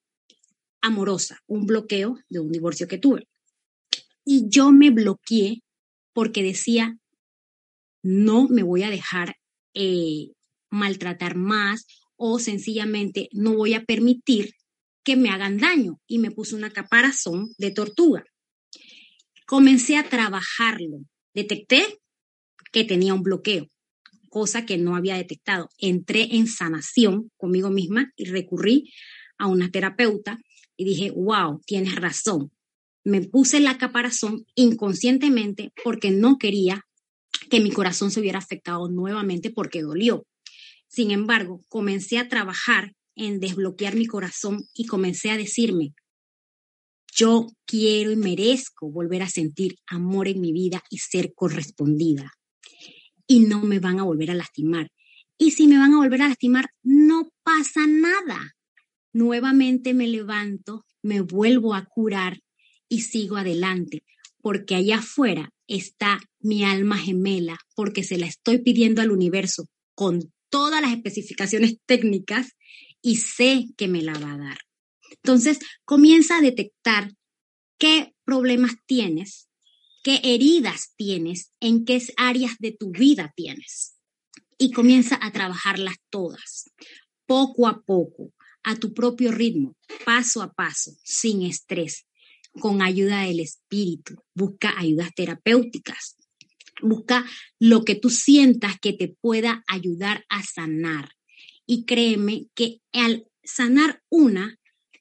[0.82, 3.27] amorosa, un bloqueo de un divorcio que tuve.
[4.23, 5.62] Y yo me bloqueé
[6.13, 6.97] porque decía,
[8.01, 9.36] no me voy a dejar
[9.73, 10.32] eh,
[10.69, 14.53] maltratar más o sencillamente no voy a permitir
[15.03, 18.25] que me hagan daño y me puse una caparazón de tortuga.
[19.48, 21.06] Comencé a trabajarlo.
[21.34, 22.02] Detecté
[22.74, 23.70] que tenía un bloqueo,
[24.30, 25.70] cosa que no había detectado.
[25.78, 28.92] Entré en sanación conmigo misma y recurrí
[29.38, 30.38] a una terapeuta
[30.76, 32.52] y dije, wow, tienes razón.
[33.06, 36.86] Me puse la caparazón inconscientemente porque no quería
[37.50, 40.28] que mi corazón se hubiera afectado nuevamente porque dolió.
[40.90, 45.94] Sin embargo, comencé a trabajar en desbloquear mi corazón y comencé a decirme,
[47.17, 52.34] yo quiero y merezco volver a sentir amor en mi vida y ser correspondida.
[53.25, 54.91] Y no me van a volver a lastimar.
[55.38, 58.56] Y si me van a volver a lastimar, no pasa nada.
[59.13, 62.39] Nuevamente me levanto, me vuelvo a curar
[62.88, 64.03] y sigo adelante,
[64.41, 70.32] porque allá afuera está mi alma gemela, porque se la estoy pidiendo al universo con
[70.49, 72.51] todas las especificaciones técnicas
[73.01, 74.66] y sé que me la va a dar.
[75.23, 77.13] Entonces, comienza a detectar
[77.77, 79.49] qué problemas tienes,
[80.03, 83.97] qué heridas tienes, en qué áreas de tu vida tienes.
[84.58, 86.71] Y comienza a trabajarlas todas,
[87.25, 92.08] poco a poco, a tu propio ritmo, paso a paso, sin estrés,
[92.60, 94.15] con ayuda del espíritu.
[94.34, 96.17] Busca ayudas terapéuticas.
[96.82, 97.25] Busca
[97.60, 101.12] lo que tú sientas que te pueda ayudar a sanar.
[101.65, 104.57] Y créeme que al sanar una,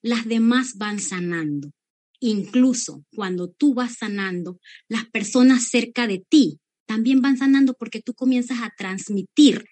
[0.07, 1.73] las demás van sanando.
[2.21, 8.14] Incluso cuando tú vas sanando, las personas cerca de ti también van sanando porque tú
[8.14, 9.64] comienzas a transmitir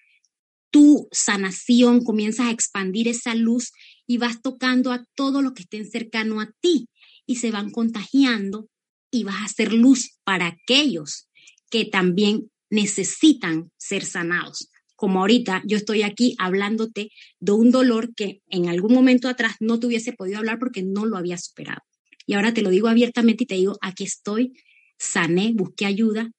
[0.71, 3.71] tu sanación, comienzas a expandir esa luz
[4.05, 6.89] y vas tocando a todo lo que estén cercano a ti
[7.25, 8.67] y se van contagiando
[9.09, 11.29] y vas a hacer luz para aquellos
[11.69, 14.69] que también necesitan ser sanados.
[14.95, 19.79] Como ahorita yo estoy aquí hablándote de un dolor que en algún momento atrás no
[19.79, 21.81] te hubiese podido hablar porque no lo había superado.
[22.25, 24.53] Y ahora te lo digo abiertamente y te digo, aquí estoy,
[24.97, 26.31] sané, busqué ayuda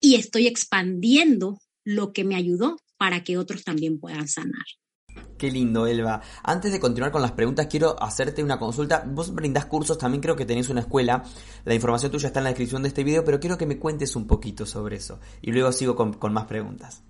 [0.00, 4.64] y estoy expandiendo lo que me ayudó para que otros también puedan sanar.
[5.38, 6.20] Qué lindo, Elba.
[6.42, 9.04] Antes de continuar con las preguntas, quiero hacerte una consulta.
[9.06, 11.24] Vos brindás cursos, también creo que tenés una escuela.
[11.64, 14.16] La información tuya está en la descripción de este video, pero quiero que me cuentes
[14.16, 15.18] un poquito sobre eso.
[15.40, 17.02] Y luego sigo con, más preguntas.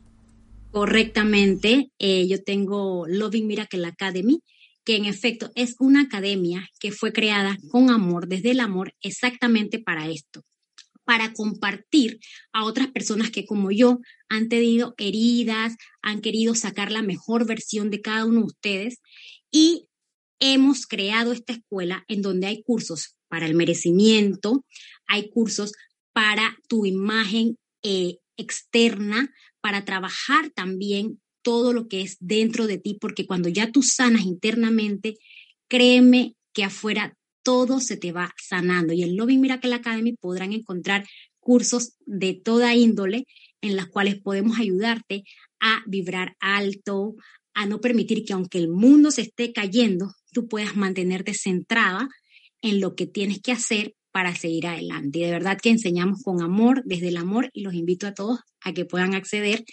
[0.71, 1.91] Correctamente.
[1.99, 4.41] Eh, yo tengo Loving Miracle Academy,
[4.85, 9.79] que en efecto es una academia que fue creada con amor, desde el amor, exactamente
[9.79, 10.43] para esto
[11.11, 12.21] para compartir
[12.53, 17.91] a otras personas que como yo han tenido heridas, han querido sacar la mejor versión
[17.91, 19.01] de cada uno de ustedes
[19.51, 19.89] y
[20.39, 24.65] hemos creado esta escuela en donde hay cursos para el merecimiento,
[25.09, 25.73] hay cursos
[26.13, 32.97] para tu imagen eh, externa, para trabajar también todo lo que es dentro de ti,
[33.01, 35.17] porque cuando ya tú sanas internamente,
[35.69, 38.93] créeme que afuera todo se te va sanando.
[38.93, 41.07] Y en Loving Miracle Academy podrán encontrar
[41.39, 43.27] cursos de toda índole
[43.63, 45.25] en las cuales podemos ayudarte
[45.61, 47.15] a vibrar alto,
[47.55, 52.09] a no permitir que aunque el mundo se esté cayendo, tú puedas mantenerte centrada
[52.63, 55.19] en lo que tienes que hacer para seguir adelante.
[55.19, 58.41] Y de verdad que enseñamos con amor, desde el amor, y los invito a todos
[58.63, 59.65] a que puedan acceder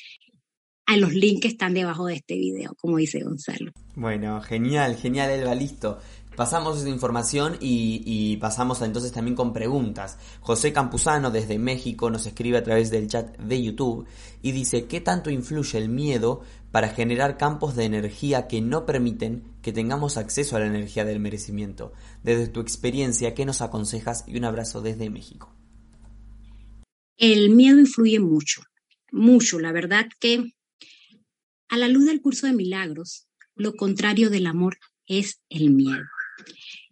[0.86, 3.72] a los links que están debajo de este video, como dice Gonzalo.
[3.96, 6.00] Bueno, genial, genial, Elba, listo.
[6.38, 10.20] Pasamos esa información y, pasamos entonces también con preguntas.
[10.42, 14.06] José Campuzano desde México nos escribe a través del chat de YouTube
[14.44, 19.44] y dice, ¿qué tanto influye el miedo para generar campos de energía que no permiten
[19.62, 21.94] que tengamos acceso a la energía del merecimiento?
[22.24, 24.24] Desde tu experiencia, ¿qué nos aconsejas?
[24.28, 25.54] Y un abrazo desde México.
[27.18, 28.62] El miedo influye mucho,
[29.12, 29.60] mucho.
[29.60, 30.54] La verdad que
[31.70, 34.78] a la luz del curso de milagros, lo contrario del amor
[35.08, 36.04] es el miedo.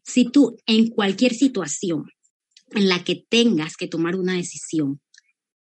[0.03, 2.05] Si tú en cualquier situación
[2.71, 4.99] en la que tengas que tomar una decisión,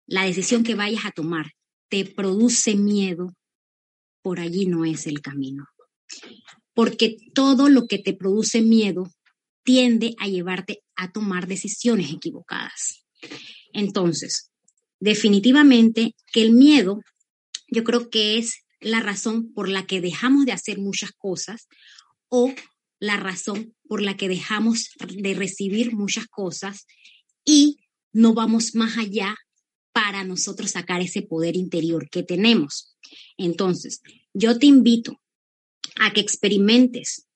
[0.06, 1.52] la decisión que vayas a tomar
[1.88, 3.34] te produce miedo,
[4.26, 5.68] por allí no es el camino.
[6.74, 9.08] Porque todo lo que te produce miedo
[9.62, 13.06] tiende a llevarte a tomar decisiones equivocadas.
[13.72, 14.50] Entonces,
[14.98, 16.98] definitivamente que el miedo
[17.68, 21.68] yo creo que es la razón por la que dejamos de hacer muchas cosas
[22.28, 22.52] o
[22.98, 26.84] la razón por la que dejamos de recibir muchas cosas
[27.44, 27.76] y
[28.12, 29.36] no vamos más allá
[29.96, 32.94] para nosotros sacar ese poder interior que tenemos.
[33.38, 34.02] Entonces,
[34.35, 35.22] yo te invito
[35.98, 37.26] a que experimentes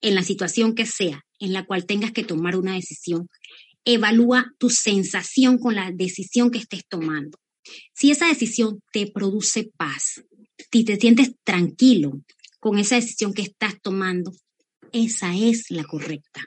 [0.00, 3.28] en la situación que sea en la cual tengas que tomar una decisión,
[3.84, 7.36] evalúa tu sensación con la decisión que estés tomando.
[7.92, 10.22] Si esa decisión te produce paz,
[10.72, 12.22] si te sientes tranquilo
[12.60, 14.32] con esa decisión que estás tomando,
[14.90, 16.46] esa es la correcta.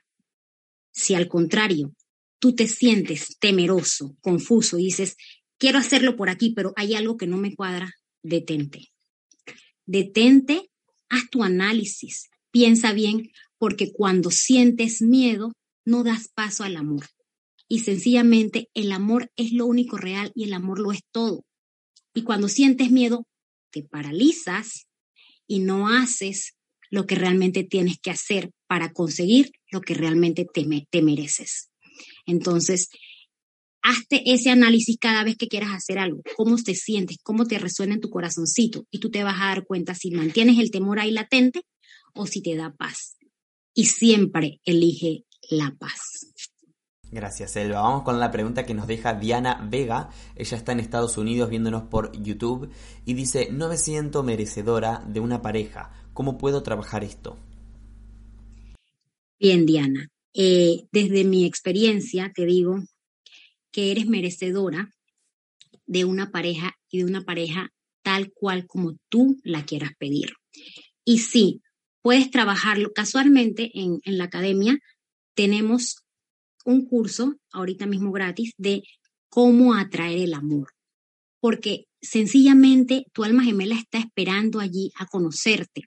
[0.92, 1.94] Si al contrario,
[2.40, 5.16] tú te sientes temeroso, confuso y dices,
[5.60, 7.94] quiero hacerlo por aquí, pero hay algo que no me cuadra,
[8.24, 8.90] detente.
[9.86, 10.70] Detente,
[11.10, 15.54] haz tu análisis, piensa bien, porque cuando sientes miedo,
[15.86, 17.06] no das paso al amor.
[17.68, 21.46] Y sencillamente el amor es lo único real y el amor lo es todo.
[22.16, 23.28] Y cuando sientes miedo,
[23.72, 24.88] te paralizas
[25.46, 26.56] y no haces
[26.90, 31.70] lo que realmente tienes que hacer para conseguir lo que realmente te, te mereces.
[32.26, 32.90] Entonces,
[33.82, 37.96] hazte ese análisis cada vez que quieras hacer algo, cómo te sientes, cómo te resuena
[37.96, 41.12] en tu corazoncito y tú te vas a dar cuenta si mantienes el temor ahí
[41.12, 41.64] latente
[42.14, 43.18] o si te da paz.
[43.74, 46.28] Y siempre elige la paz.
[47.12, 47.82] Gracias, Elba.
[47.82, 50.10] Vamos con la pregunta que nos deja Diana Vega.
[50.36, 52.70] Ella está en Estados Unidos viéndonos por YouTube
[53.06, 55.92] y dice, no me siento merecedora de una pareja.
[56.14, 57.38] ¿Cómo puedo trabajar esto?
[59.40, 60.10] Bien, Diana.
[60.34, 62.84] Eh, desde mi experiencia te digo
[63.72, 64.92] que eres merecedora
[65.86, 67.72] de una pareja y de una pareja
[68.04, 70.34] tal cual como tú la quieras pedir.
[71.06, 71.62] Y sí,
[72.02, 72.92] puedes trabajarlo.
[72.94, 74.80] Casualmente en, en la academia
[75.36, 76.04] tenemos
[76.66, 78.84] un curso, ahorita mismo gratis, de
[79.30, 80.70] cómo atraer el amor.
[81.40, 85.84] Porque sencillamente tu alma gemela está esperando allí a conocerte,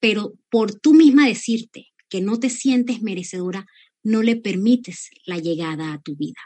[0.00, 3.66] pero por tú misma decirte que no te sientes merecedora,
[4.02, 6.40] no le permites la llegada a tu vida.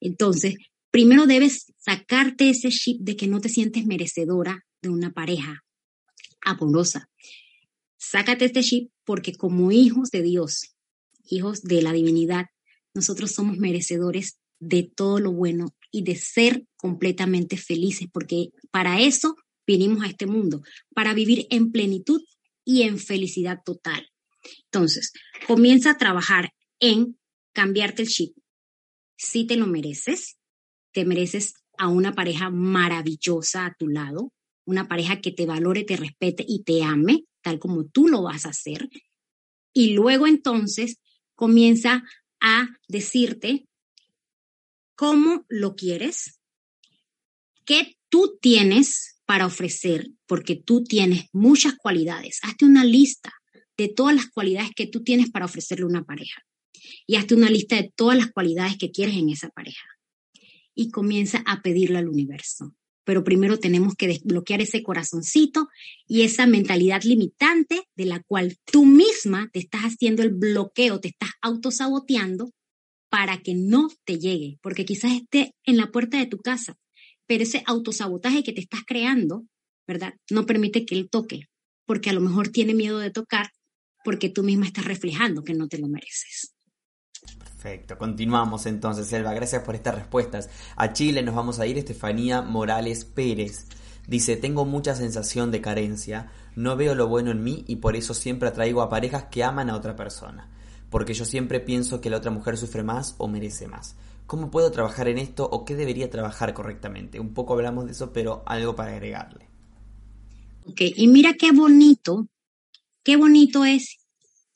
[0.00, 0.56] Entonces,
[0.90, 5.62] primero debes sacarte ese chip de que no te sientes merecedora de una pareja
[6.40, 7.08] amorosa.
[7.98, 10.74] Sácate este chip porque como hijos de Dios,
[11.28, 12.46] hijos de la divinidad,
[12.94, 19.36] nosotros somos merecedores de todo lo bueno y de ser completamente felices, porque para eso
[19.66, 20.62] vinimos a este mundo,
[20.94, 22.22] para vivir en plenitud
[22.64, 24.08] y en felicidad total.
[24.64, 25.12] Entonces,
[25.46, 27.18] comienza a trabajar en
[27.52, 28.36] cambiarte el chip.
[29.22, 30.38] Si te lo mereces,
[30.92, 34.32] te mereces a una pareja maravillosa a tu lado,
[34.64, 38.46] una pareja que te valore, te respete y te ame, tal como tú lo vas
[38.46, 38.88] a hacer.
[39.74, 41.00] Y luego entonces
[41.34, 42.02] comienza
[42.40, 43.68] a decirte
[44.94, 46.40] cómo lo quieres,
[47.66, 52.38] qué tú tienes para ofrecer, porque tú tienes muchas cualidades.
[52.42, 53.34] Hazte una lista
[53.76, 56.42] de todas las cualidades que tú tienes para ofrecerle a una pareja.
[57.06, 59.86] Y hazte una lista de todas las cualidades que quieres en esa pareja.
[60.74, 62.74] Y comienza a pedirle al universo.
[63.04, 65.68] Pero primero tenemos que desbloquear ese corazoncito
[66.06, 71.08] y esa mentalidad limitante de la cual tú misma te estás haciendo el bloqueo, te
[71.08, 72.52] estás autosaboteando
[73.10, 76.78] para que no te llegue, porque quizás esté en la puerta de tu casa,
[77.26, 79.44] pero ese autosabotaje que te estás creando,
[79.86, 80.14] ¿verdad?
[80.30, 81.48] No permite que él toque,
[81.86, 83.50] porque a lo mejor tiene miedo de tocar,
[84.04, 86.54] porque tú misma estás reflejando que no te lo mereces.
[87.60, 89.34] Perfecto, continuamos entonces, Elba.
[89.34, 90.48] Gracias por estas respuestas.
[90.76, 93.66] A Chile nos vamos a ir, Estefanía Morales Pérez.
[94.08, 98.14] Dice, tengo mucha sensación de carencia, no veo lo bueno en mí y por eso
[98.14, 100.48] siempre atraigo a parejas que aman a otra persona,
[100.88, 103.94] porque yo siempre pienso que la otra mujer sufre más o merece más.
[104.26, 107.20] ¿Cómo puedo trabajar en esto o qué debería trabajar correctamente?
[107.20, 109.50] Un poco hablamos de eso, pero algo para agregarle.
[110.64, 112.26] Ok, y mira qué bonito,
[113.04, 113.98] qué bonito es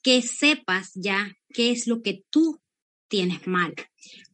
[0.02, 2.63] que sepas ya qué es lo que tú
[3.14, 3.72] tienes mal.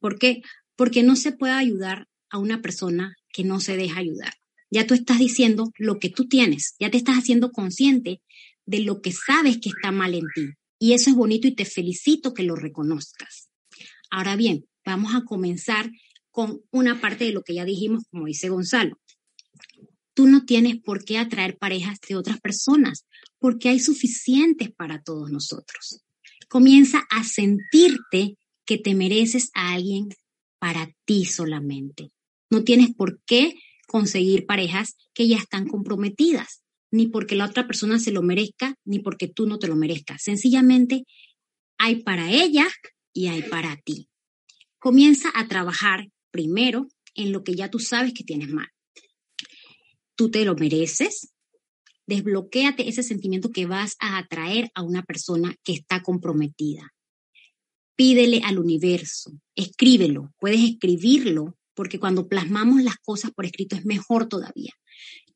[0.01, 0.41] ¿Por qué?
[0.75, 4.33] Porque no se puede ayudar a una persona que no se deja ayudar.
[4.71, 8.23] Ya tú estás diciendo lo que tú tienes, ya te estás haciendo consciente
[8.65, 10.47] de lo que sabes que está mal en ti.
[10.79, 13.51] Y eso es bonito y te felicito que lo reconozcas.
[14.11, 15.91] Ahora bien, vamos a comenzar
[16.31, 18.99] con una parte de lo que ya dijimos, como dice Gonzalo.
[20.15, 23.05] Tú no tienes por qué atraer parejas de otras personas,
[23.39, 26.03] porque hay suficientes para todos nosotros.
[26.49, 30.09] Comienza a sentirte que te mereces a alguien
[30.59, 32.11] para ti solamente.
[32.51, 33.55] No tienes por qué
[33.87, 38.99] conseguir parejas que ya están comprometidas, ni porque la otra persona se lo merezca, ni
[38.99, 40.23] porque tú no te lo merezcas.
[40.23, 41.05] Sencillamente
[41.79, 42.69] hay para ella
[43.13, 44.11] y hay para ti
[44.81, 48.69] comienza a trabajar primero en lo que ya tú sabes que tienes mal.
[50.17, 51.33] Tú te lo mereces.
[52.07, 56.91] Desbloquéate ese sentimiento que vas a atraer a una persona que está comprometida.
[58.01, 64.27] Pídele al universo, escríbelo, puedes escribirlo, porque cuando plasmamos las cosas por escrito es mejor
[64.27, 64.73] todavía.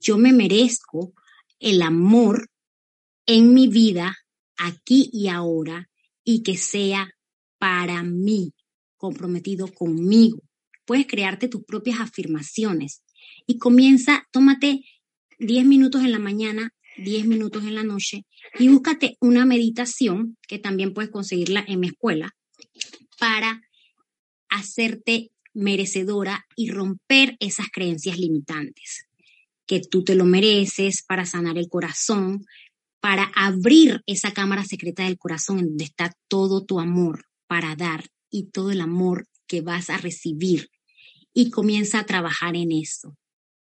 [0.00, 1.12] Yo me merezco
[1.58, 2.48] el amor
[3.26, 4.16] en mi vida,
[4.56, 5.90] aquí y ahora,
[6.24, 7.10] y que sea
[7.58, 8.54] para mí,
[8.96, 10.40] comprometido conmigo.
[10.86, 13.02] Puedes crearte tus propias afirmaciones
[13.46, 14.86] y comienza, tómate
[15.38, 18.24] 10 minutos en la mañana, 10 minutos en la noche
[18.58, 22.34] y búscate una meditación que también puedes conseguirla en mi escuela
[23.24, 23.62] para
[24.50, 29.06] hacerte merecedora y romper esas creencias limitantes,
[29.64, 32.44] que tú te lo mereces para sanar el corazón,
[33.00, 38.10] para abrir esa cámara secreta del corazón en donde está todo tu amor para dar
[38.28, 40.68] y todo el amor que vas a recibir.
[41.32, 43.16] Y comienza a trabajar en eso.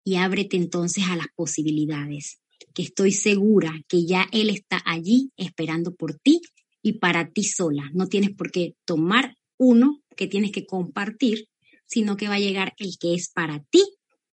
[0.04, 2.40] Y ábrete entonces a las posibilidades,
[2.74, 6.42] que estoy segura que ya Él está allí esperando por ti
[6.86, 7.90] y para ti sola.
[7.96, 11.48] No tienes por qué tomar uno que tienes que compartir,
[11.88, 13.84] sino que va a llegar el que es para ti,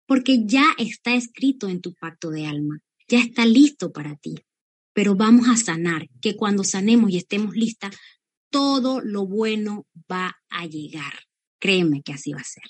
[0.04, 4.34] porque ya está escrito en tu pacto de alma, ya está listo para ti.
[4.92, 7.94] Pero vamos a sanar, que cuando sanemos y estemos listas,
[8.50, 11.12] todo lo bueno va a llegar.
[11.60, 12.64] Créeme que así va a ser.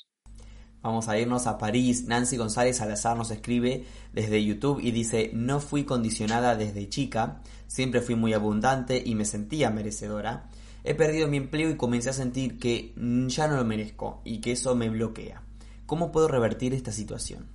[0.83, 2.05] Vamos a irnos a París.
[2.05, 8.01] Nancy González Salazar nos escribe desde YouTube y dice, no fui condicionada desde chica, siempre
[8.01, 10.49] fui muy abundante y me sentía merecedora.
[10.83, 12.95] He perdido mi empleo y comencé a sentir que
[13.29, 15.43] ya no lo merezco y que eso me bloquea.
[15.85, 17.49] ¿Cómo puedo revertir esta situación?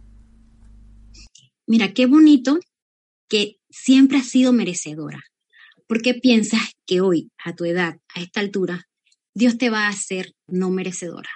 [1.65, 2.60] Mira, qué bonito
[3.28, 5.19] que siempre has sido merecedora.
[5.88, 8.88] ¿Por qué piensas que hoy, a tu edad, a esta altura,
[9.34, 11.30] Dios te va a hacer no merecedora?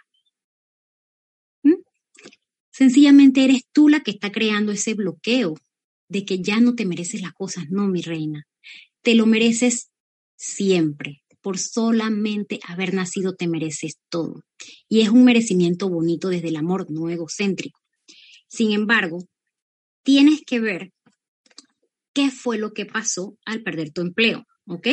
[2.80, 5.56] Sencillamente eres tú la que está creando ese bloqueo
[6.08, 7.66] de que ya no te mereces las cosas.
[7.70, 8.48] No, mi reina.
[9.02, 9.90] Te lo mereces
[10.38, 11.22] siempre.
[11.42, 14.46] Por solamente haber nacido te mereces todo.
[14.88, 17.82] Y es un merecimiento bonito desde el amor no egocéntrico.
[18.48, 19.26] Sin embargo,
[20.04, 20.94] tienes que ver
[22.14, 24.88] qué fue lo que pasó al perder tu empleo, ¿ok?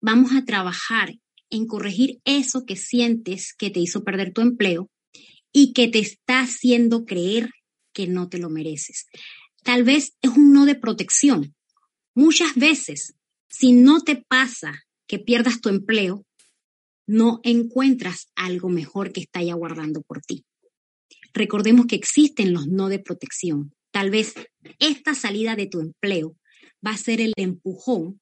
[0.00, 1.14] Vamos a trabajar
[1.48, 4.90] en corregir eso que sientes que te hizo perder tu empleo
[5.52, 7.50] y que te está haciendo creer
[7.92, 9.06] que no te lo mereces.
[9.62, 11.54] Tal vez es un no de protección.
[12.14, 13.14] Muchas veces,
[13.48, 14.72] si no te pasa
[15.06, 16.24] que pierdas tu empleo,
[17.06, 20.44] no encuentras algo mejor que está ya guardando por ti.
[21.32, 23.74] Recordemos que existen los no de protección.
[23.90, 24.34] Tal vez
[24.78, 26.36] esta salida de tu empleo
[26.86, 28.20] va a ser el empujón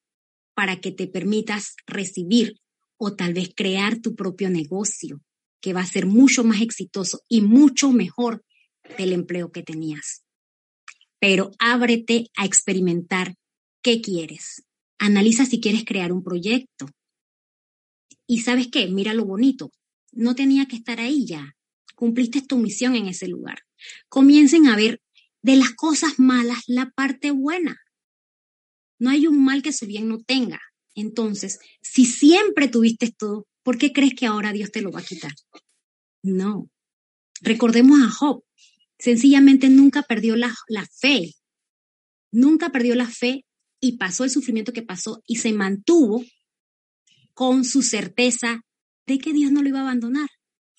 [0.55, 2.57] para que te permitas recibir
[2.97, 5.20] o tal vez crear tu propio negocio,
[5.61, 8.44] que va a ser mucho más exitoso y mucho mejor
[8.96, 10.24] del empleo que tenías.
[11.20, 13.34] Pero ábrete a experimentar
[13.82, 14.64] qué quieres.
[14.98, 16.88] Analiza si quieres crear un proyecto.
[18.26, 19.70] Y sabes qué, mira lo bonito.
[20.12, 21.56] No tenía que estar ahí ya.
[21.94, 23.61] Cumpliste tu misión en ese lugar.
[24.09, 25.00] Comiencen a ver
[25.42, 27.76] de las cosas malas la parte buena.
[28.98, 30.61] No hay un mal que su bien no tenga.
[30.94, 35.04] Entonces, si siempre tuviste todo, ¿por qué crees que ahora Dios te lo va a
[35.04, 35.34] quitar?
[36.22, 36.70] No.
[37.42, 38.42] Recordemos a Job.
[38.98, 41.34] Sencillamente nunca perdió la, la fe.
[42.32, 43.44] Nunca perdió la fe
[43.78, 46.24] y pasó el sufrimiento que pasó y se mantuvo
[47.34, 48.62] con su certeza
[49.06, 50.30] de que Dios no lo iba a abandonar.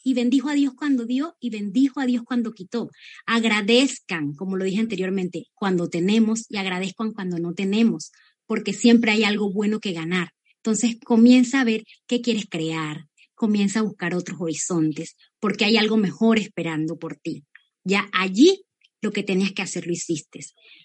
[0.03, 2.89] Y bendijo a Dios cuando dio y bendijo a Dios cuando quitó.
[3.27, 8.11] Agradezcan, como lo dije anteriormente, cuando tenemos y agradezcan cuando no tenemos,
[8.47, 10.31] porque siempre hay algo bueno que ganar.
[10.64, 15.97] Entonces comienza a ver qué quieres crear, comienza a buscar otros horizontes, porque hay algo
[15.97, 17.45] mejor esperando por ti.
[17.84, 18.64] Ya allí
[19.01, 20.39] lo que tenías que hacer lo hiciste.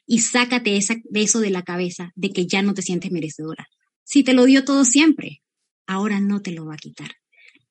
[0.06, 3.66] Y sácate esa, de eso de la cabeza, de que ya no te sientes merecedora.
[4.04, 5.42] Si te lo dio todo siempre,
[5.86, 7.10] ahora no te lo va a quitar.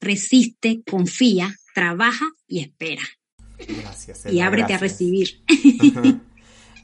[0.01, 3.03] Resiste, confía, trabaja y espera.
[3.65, 4.25] Gracias.
[4.29, 5.41] y ábrete a recibir.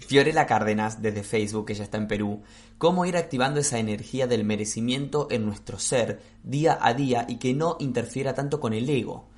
[0.09, 2.41] Fiorella Cárdenas, desde Facebook, ella está en Perú,
[2.79, 7.53] cómo ir activando esa energía del merecimiento en nuestro ser día a día y que
[7.53, 9.29] no interfiera tanto con el ego,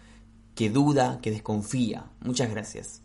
[0.55, 2.09] que duda, que desconfía.
[2.21, 3.01] Muchas gracias.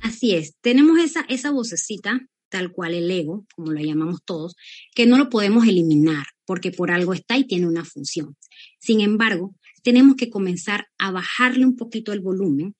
[0.00, 4.56] Así es, tenemos esa, esa vocecita, tal cual el ego, como lo llamamos todos,
[4.94, 8.38] que no lo podemos eliminar porque por algo está y tiene una función.
[8.78, 12.74] Sin embargo, tenemos que comenzar a bajarle un poquito el volumen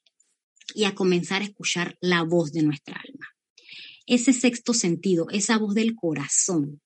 [0.74, 3.26] y a comenzar a escuchar la voz de nuestra alma.
[4.06, 6.80] Ese sexto sentido, esa voz del corazón,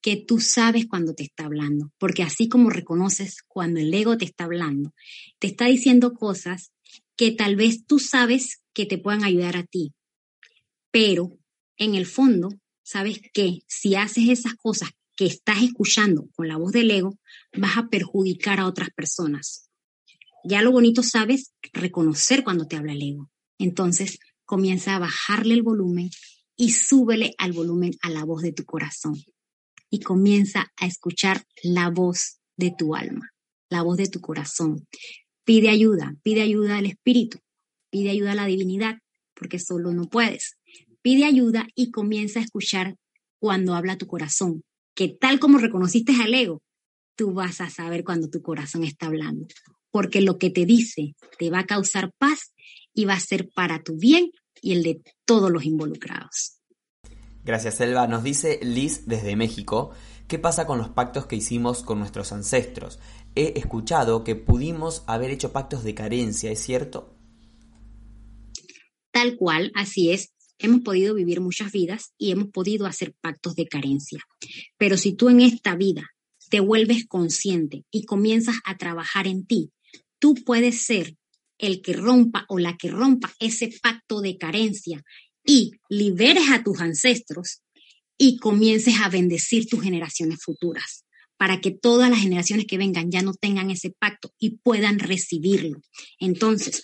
[0.00, 4.24] que tú sabes cuando te está hablando, porque así como reconoces cuando el ego te
[4.24, 4.94] está hablando,
[5.38, 6.72] te está diciendo cosas
[7.16, 9.92] que tal vez tú sabes que te puedan ayudar a ti,
[10.90, 11.38] pero
[11.76, 12.48] en el fondo
[12.82, 17.18] sabes que si haces esas cosas que estás escuchando con la voz del ego,
[17.52, 19.68] vas a perjudicar a otras personas.
[20.44, 23.30] Ya lo bonito sabes reconocer cuando te habla el ego.
[23.58, 24.18] Entonces
[24.50, 26.10] comienza a bajarle el volumen
[26.56, 29.14] y súbele al volumen a la voz de tu corazón.
[29.90, 33.30] Y comienza a escuchar la voz de tu alma,
[33.68, 34.88] la voz de tu corazón.
[35.44, 37.38] Pide ayuda, pide ayuda al Espíritu,
[37.90, 38.98] pide ayuda a la divinidad,
[39.34, 40.56] porque solo no puedes.
[41.00, 42.96] Pide ayuda y comienza a escuchar
[43.38, 44.64] cuando habla tu corazón,
[44.96, 46.60] que tal como reconociste al ego,
[47.14, 49.46] tú vas a saber cuando tu corazón está hablando,
[49.92, 52.52] porque lo que te dice te va a causar paz
[52.92, 54.32] y va a ser para tu bien
[54.62, 56.60] y el de todos los involucrados.
[57.44, 58.06] Gracias, Elba.
[58.06, 59.90] Nos dice Liz desde México,
[60.28, 62.98] ¿qué pasa con los pactos que hicimos con nuestros ancestros?
[63.34, 67.16] He escuchado que pudimos haber hecho pactos de carencia, ¿es cierto?
[69.10, 70.32] Tal cual, así es.
[70.58, 74.20] Hemos podido vivir muchas vidas y hemos podido hacer pactos de carencia.
[74.76, 76.10] Pero si tú en esta vida
[76.50, 79.72] te vuelves consciente y comienzas a trabajar en ti,
[80.18, 81.16] tú puedes ser
[81.60, 85.02] el que rompa o la que rompa ese pacto de carencia
[85.44, 87.62] y liberes a tus ancestros
[88.18, 91.04] y comiences a bendecir tus generaciones futuras
[91.36, 95.80] para que todas las generaciones que vengan ya no tengan ese pacto y puedan recibirlo.
[96.18, 96.82] Entonces,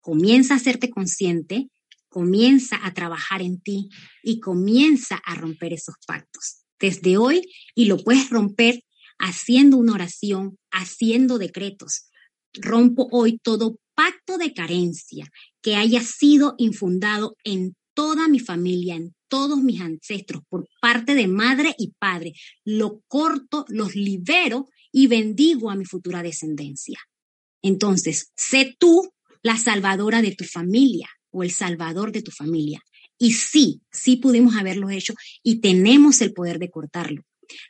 [0.00, 1.68] comienza a hacerte consciente,
[2.08, 3.88] comienza a trabajar en ti
[4.22, 7.42] y comienza a romper esos pactos desde hoy
[7.74, 8.84] y lo puedes romper
[9.18, 12.08] haciendo una oración, haciendo decretos.
[12.54, 15.26] Rompo hoy todo pacto de carencia
[15.60, 21.26] que haya sido infundado en toda mi familia, en todos mis ancestros, por parte de
[21.26, 22.32] madre y padre.
[22.64, 27.00] Lo corto, los libero y bendigo a mi futura descendencia.
[27.60, 29.10] Entonces, sé tú
[29.42, 32.80] la salvadora de tu familia o el salvador de tu familia.
[33.18, 37.22] Y sí, sí pudimos haberlo hecho y tenemos el poder de cortarlo.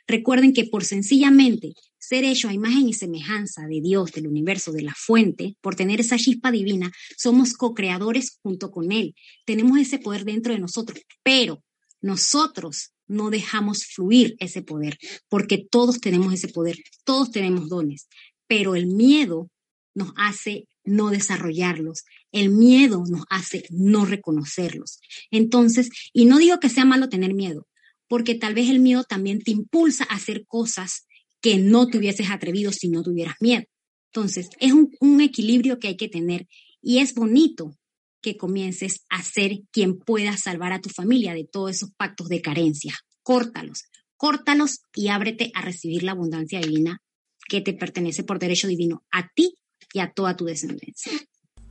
[0.05, 4.81] Recuerden que por sencillamente ser hecho a imagen y semejanza de Dios, del universo, de
[4.81, 9.15] la fuente, por tener esa chispa divina, somos co-creadores junto con Él.
[9.45, 11.63] Tenemos ese poder dentro de nosotros, pero
[12.01, 14.97] nosotros no dejamos fluir ese poder,
[15.27, 18.07] porque todos tenemos ese poder, todos tenemos dones,
[18.47, 19.49] pero el miedo
[19.93, 24.99] nos hace no desarrollarlos, el miedo nos hace no reconocerlos.
[25.31, 27.67] Entonces, y no digo que sea malo tener miedo,
[28.07, 31.07] porque tal vez el miedo también te impulsa a hacer cosas
[31.41, 33.63] que no te hubieses atrevido si no tuvieras miedo.
[34.11, 36.47] Entonces, es un, un equilibrio que hay que tener
[36.81, 37.75] y es bonito
[38.21, 42.41] que comiences a ser quien pueda salvar a tu familia de todos esos pactos de
[42.41, 42.95] carencia.
[43.23, 43.83] Córtalos,
[44.17, 47.01] córtalos y ábrete a recibir la abundancia divina
[47.47, 49.55] que te pertenece por derecho divino a ti
[49.93, 51.11] y a toda tu descendencia.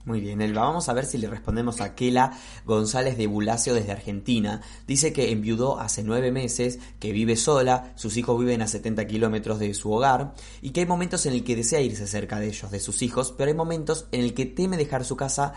[0.09, 2.33] Muy bien, Elba, vamos a ver si le respondemos a Kela
[2.65, 4.63] González de Bulacio desde Argentina.
[4.87, 9.59] Dice que enviudó hace nueve meses, que vive sola, sus hijos viven a 70 kilómetros
[9.59, 10.33] de su hogar
[10.63, 13.35] y que hay momentos en el que desea irse cerca de ellos, de sus hijos,
[13.37, 15.53] pero hay momentos en el que teme dejar su casa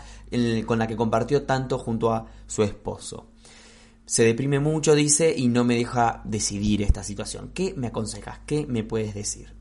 [0.66, 3.30] con la que compartió tanto junto a su esposo.
[4.04, 7.52] Se deprime mucho, dice, y no me deja decidir esta situación.
[7.54, 8.40] ¿Qué me aconsejas?
[8.46, 9.54] ¿Qué me puedes decir?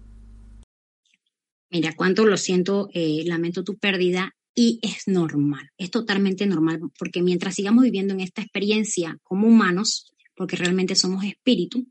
[1.70, 7.22] Mira, cuánto lo siento, eh, lamento tu pérdida y es normal, es totalmente normal, porque
[7.22, 11.88] mientras sigamos viviendo en esta experiencia como humanos, porque realmente somos espíritu,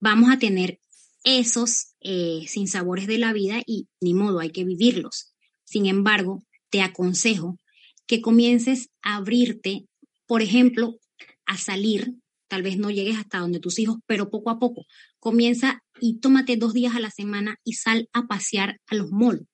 [0.00, 0.80] vamos a tener
[1.24, 5.32] esos eh, sinsabores de la vida y ni modo, hay que vivirlos.
[5.64, 7.58] Sin embargo, te aconsejo
[8.06, 9.86] que comiences a abrirte,
[10.26, 10.98] por ejemplo,
[11.46, 12.14] a salir,
[12.48, 14.84] tal vez no llegues hasta donde tus hijos, pero poco a poco,
[15.18, 19.46] comienza y tómate dos días a la semana y sal a pasear a los malls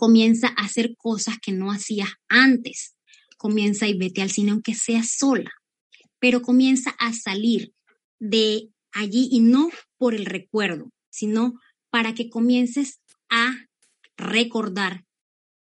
[0.00, 2.96] comienza a hacer cosas que no hacías antes.
[3.36, 5.50] Comienza y vete al cine aunque sea sola,
[6.18, 7.74] pero comienza a salir
[8.18, 11.52] de allí y no por el recuerdo, sino
[11.90, 13.54] para que comiences a
[14.16, 15.04] recordar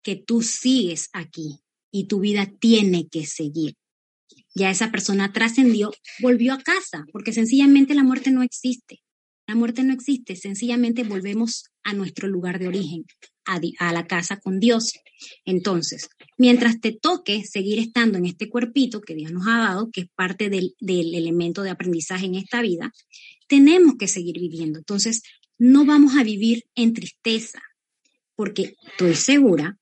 [0.02, 1.60] que tú sigues aquí
[1.92, 3.76] y tu vida tiene que seguir.
[4.56, 9.04] Ya esa persona trascendió, volvió a casa, porque sencillamente la muerte no existe.
[9.46, 13.06] La muerte no existe, sencillamente volvemos a nuestro lugar de origen,
[13.46, 14.94] a, la casa con Dios.
[15.46, 20.02] Entonces, mientras te toque seguir estando en este cuerpito que Dios nos ha dado, que
[20.02, 22.92] es parte del, del elemento de aprendizaje en esta vida,
[23.48, 24.80] tenemos que seguir viviendo.
[24.80, 25.24] Entonces,
[25.58, 27.62] no vamos a vivir en tristeza,
[28.36, 29.78] porque estoy segura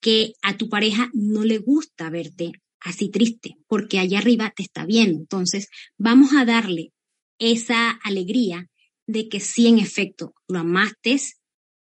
[0.00, 4.86] que a tu pareja no le gusta verte así triste, porque allá arriba te está
[4.86, 5.18] viendo.
[5.18, 6.92] Entonces, vamos a darle
[7.38, 8.68] esa alegría
[9.06, 11.18] de que sí, en efecto, lo amaste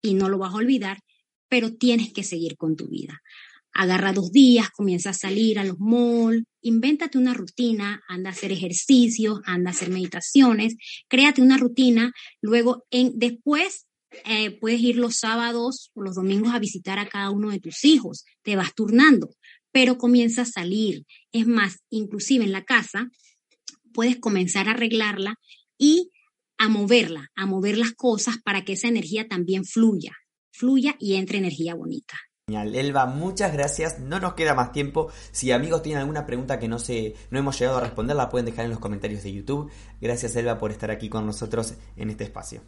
[0.01, 0.99] y no lo vas a olvidar,
[1.47, 3.21] pero tienes que seguir con tu vida.
[3.73, 8.51] Agarra dos días, comienza a salir a los malls, invéntate una rutina, anda a hacer
[8.51, 10.75] ejercicios, anda a hacer meditaciones,
[11.09, 13.85] créate una rutina, luego en, después
[14.23, 17.83] eh, puedes ir los sábados o los domingos a visitar a cada uno de tus
[17.83, 19.29] hijos, te vas turnando,
[19.73, 21.05] pero comienza a salir.
[21.33, 23.09] Es más, inclusive en la casa,
[23.93, 25.35] puedes comenzar a arreglarla
[25.77, 26.11] y
[26.57, 30.13] a moverla, a mover las cosas para que esa energía también fluya
[30.55, 32.15] fluya y entre energía bonita.
[32.47, 33.99] Genial, Elba, muchas gracias.
[33.99, 35.09] No nos queda más tiempo.
[35.31, 38.45] Si amigos tienen alguna pregunta que no se, no hemos llegado a responder, la pueden
[38.45, 39.71] dejar en los comentarios de YouTube.
[39.99, 42.61] Gracias, Elba, por estar aquí con nosotros en este espacio.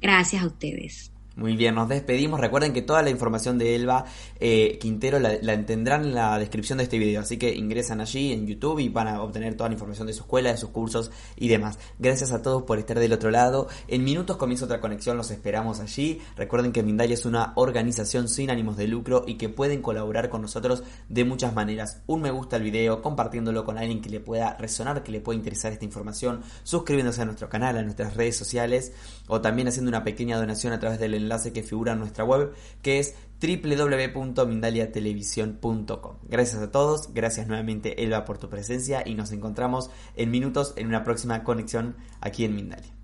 [0.00, 1.12] Gracias a ustedes.
[1.38, 2.40] Muy bien, nos despedimos.
[2.40, 4.06] Recuerden que toda la información de Elba
[4.40, 7.20] eh, Quintero la, la, tendrán en la descripción de este video.
[7.20, 10.22] Así que ingresan allí en YouTube y van a obtener toda la información de su
[10.22, 11.78] escuela, de sus cursos y demás.
[12.00, 13.68] Gracias a todos por estar del otro lado.
[13.86, 16.20] En minutos comienza otra conexión, los esperamos allí.
[16.34, 20.42] Recuerden que Mindalia es una organización sin ánimos de lucro y que pueden colaborar con
[20.42, 22.02] nosotros de muchas maneras.
[22.08, 25.36] Un me gusta al video, compartiéndolo con alguien que le pueda resonar, que le pueda
[25.36, 28.92] interesar esta información, suscribiéndose a nuestro canal, a nuestras redes sociales
[29.28, 32.52] o también haciendo una pequeña donación a través del enlace que figura en nuestra web,
[32.82, 36.16] que es www.mindaliatelevisión.com.
[36.28, 40.86] Gracias a todos, gracias nuevamente Elba por tu presencia y nos encontramos en minutos en
[40.88, 42.97] una próxima conexión aquí en Mindalia.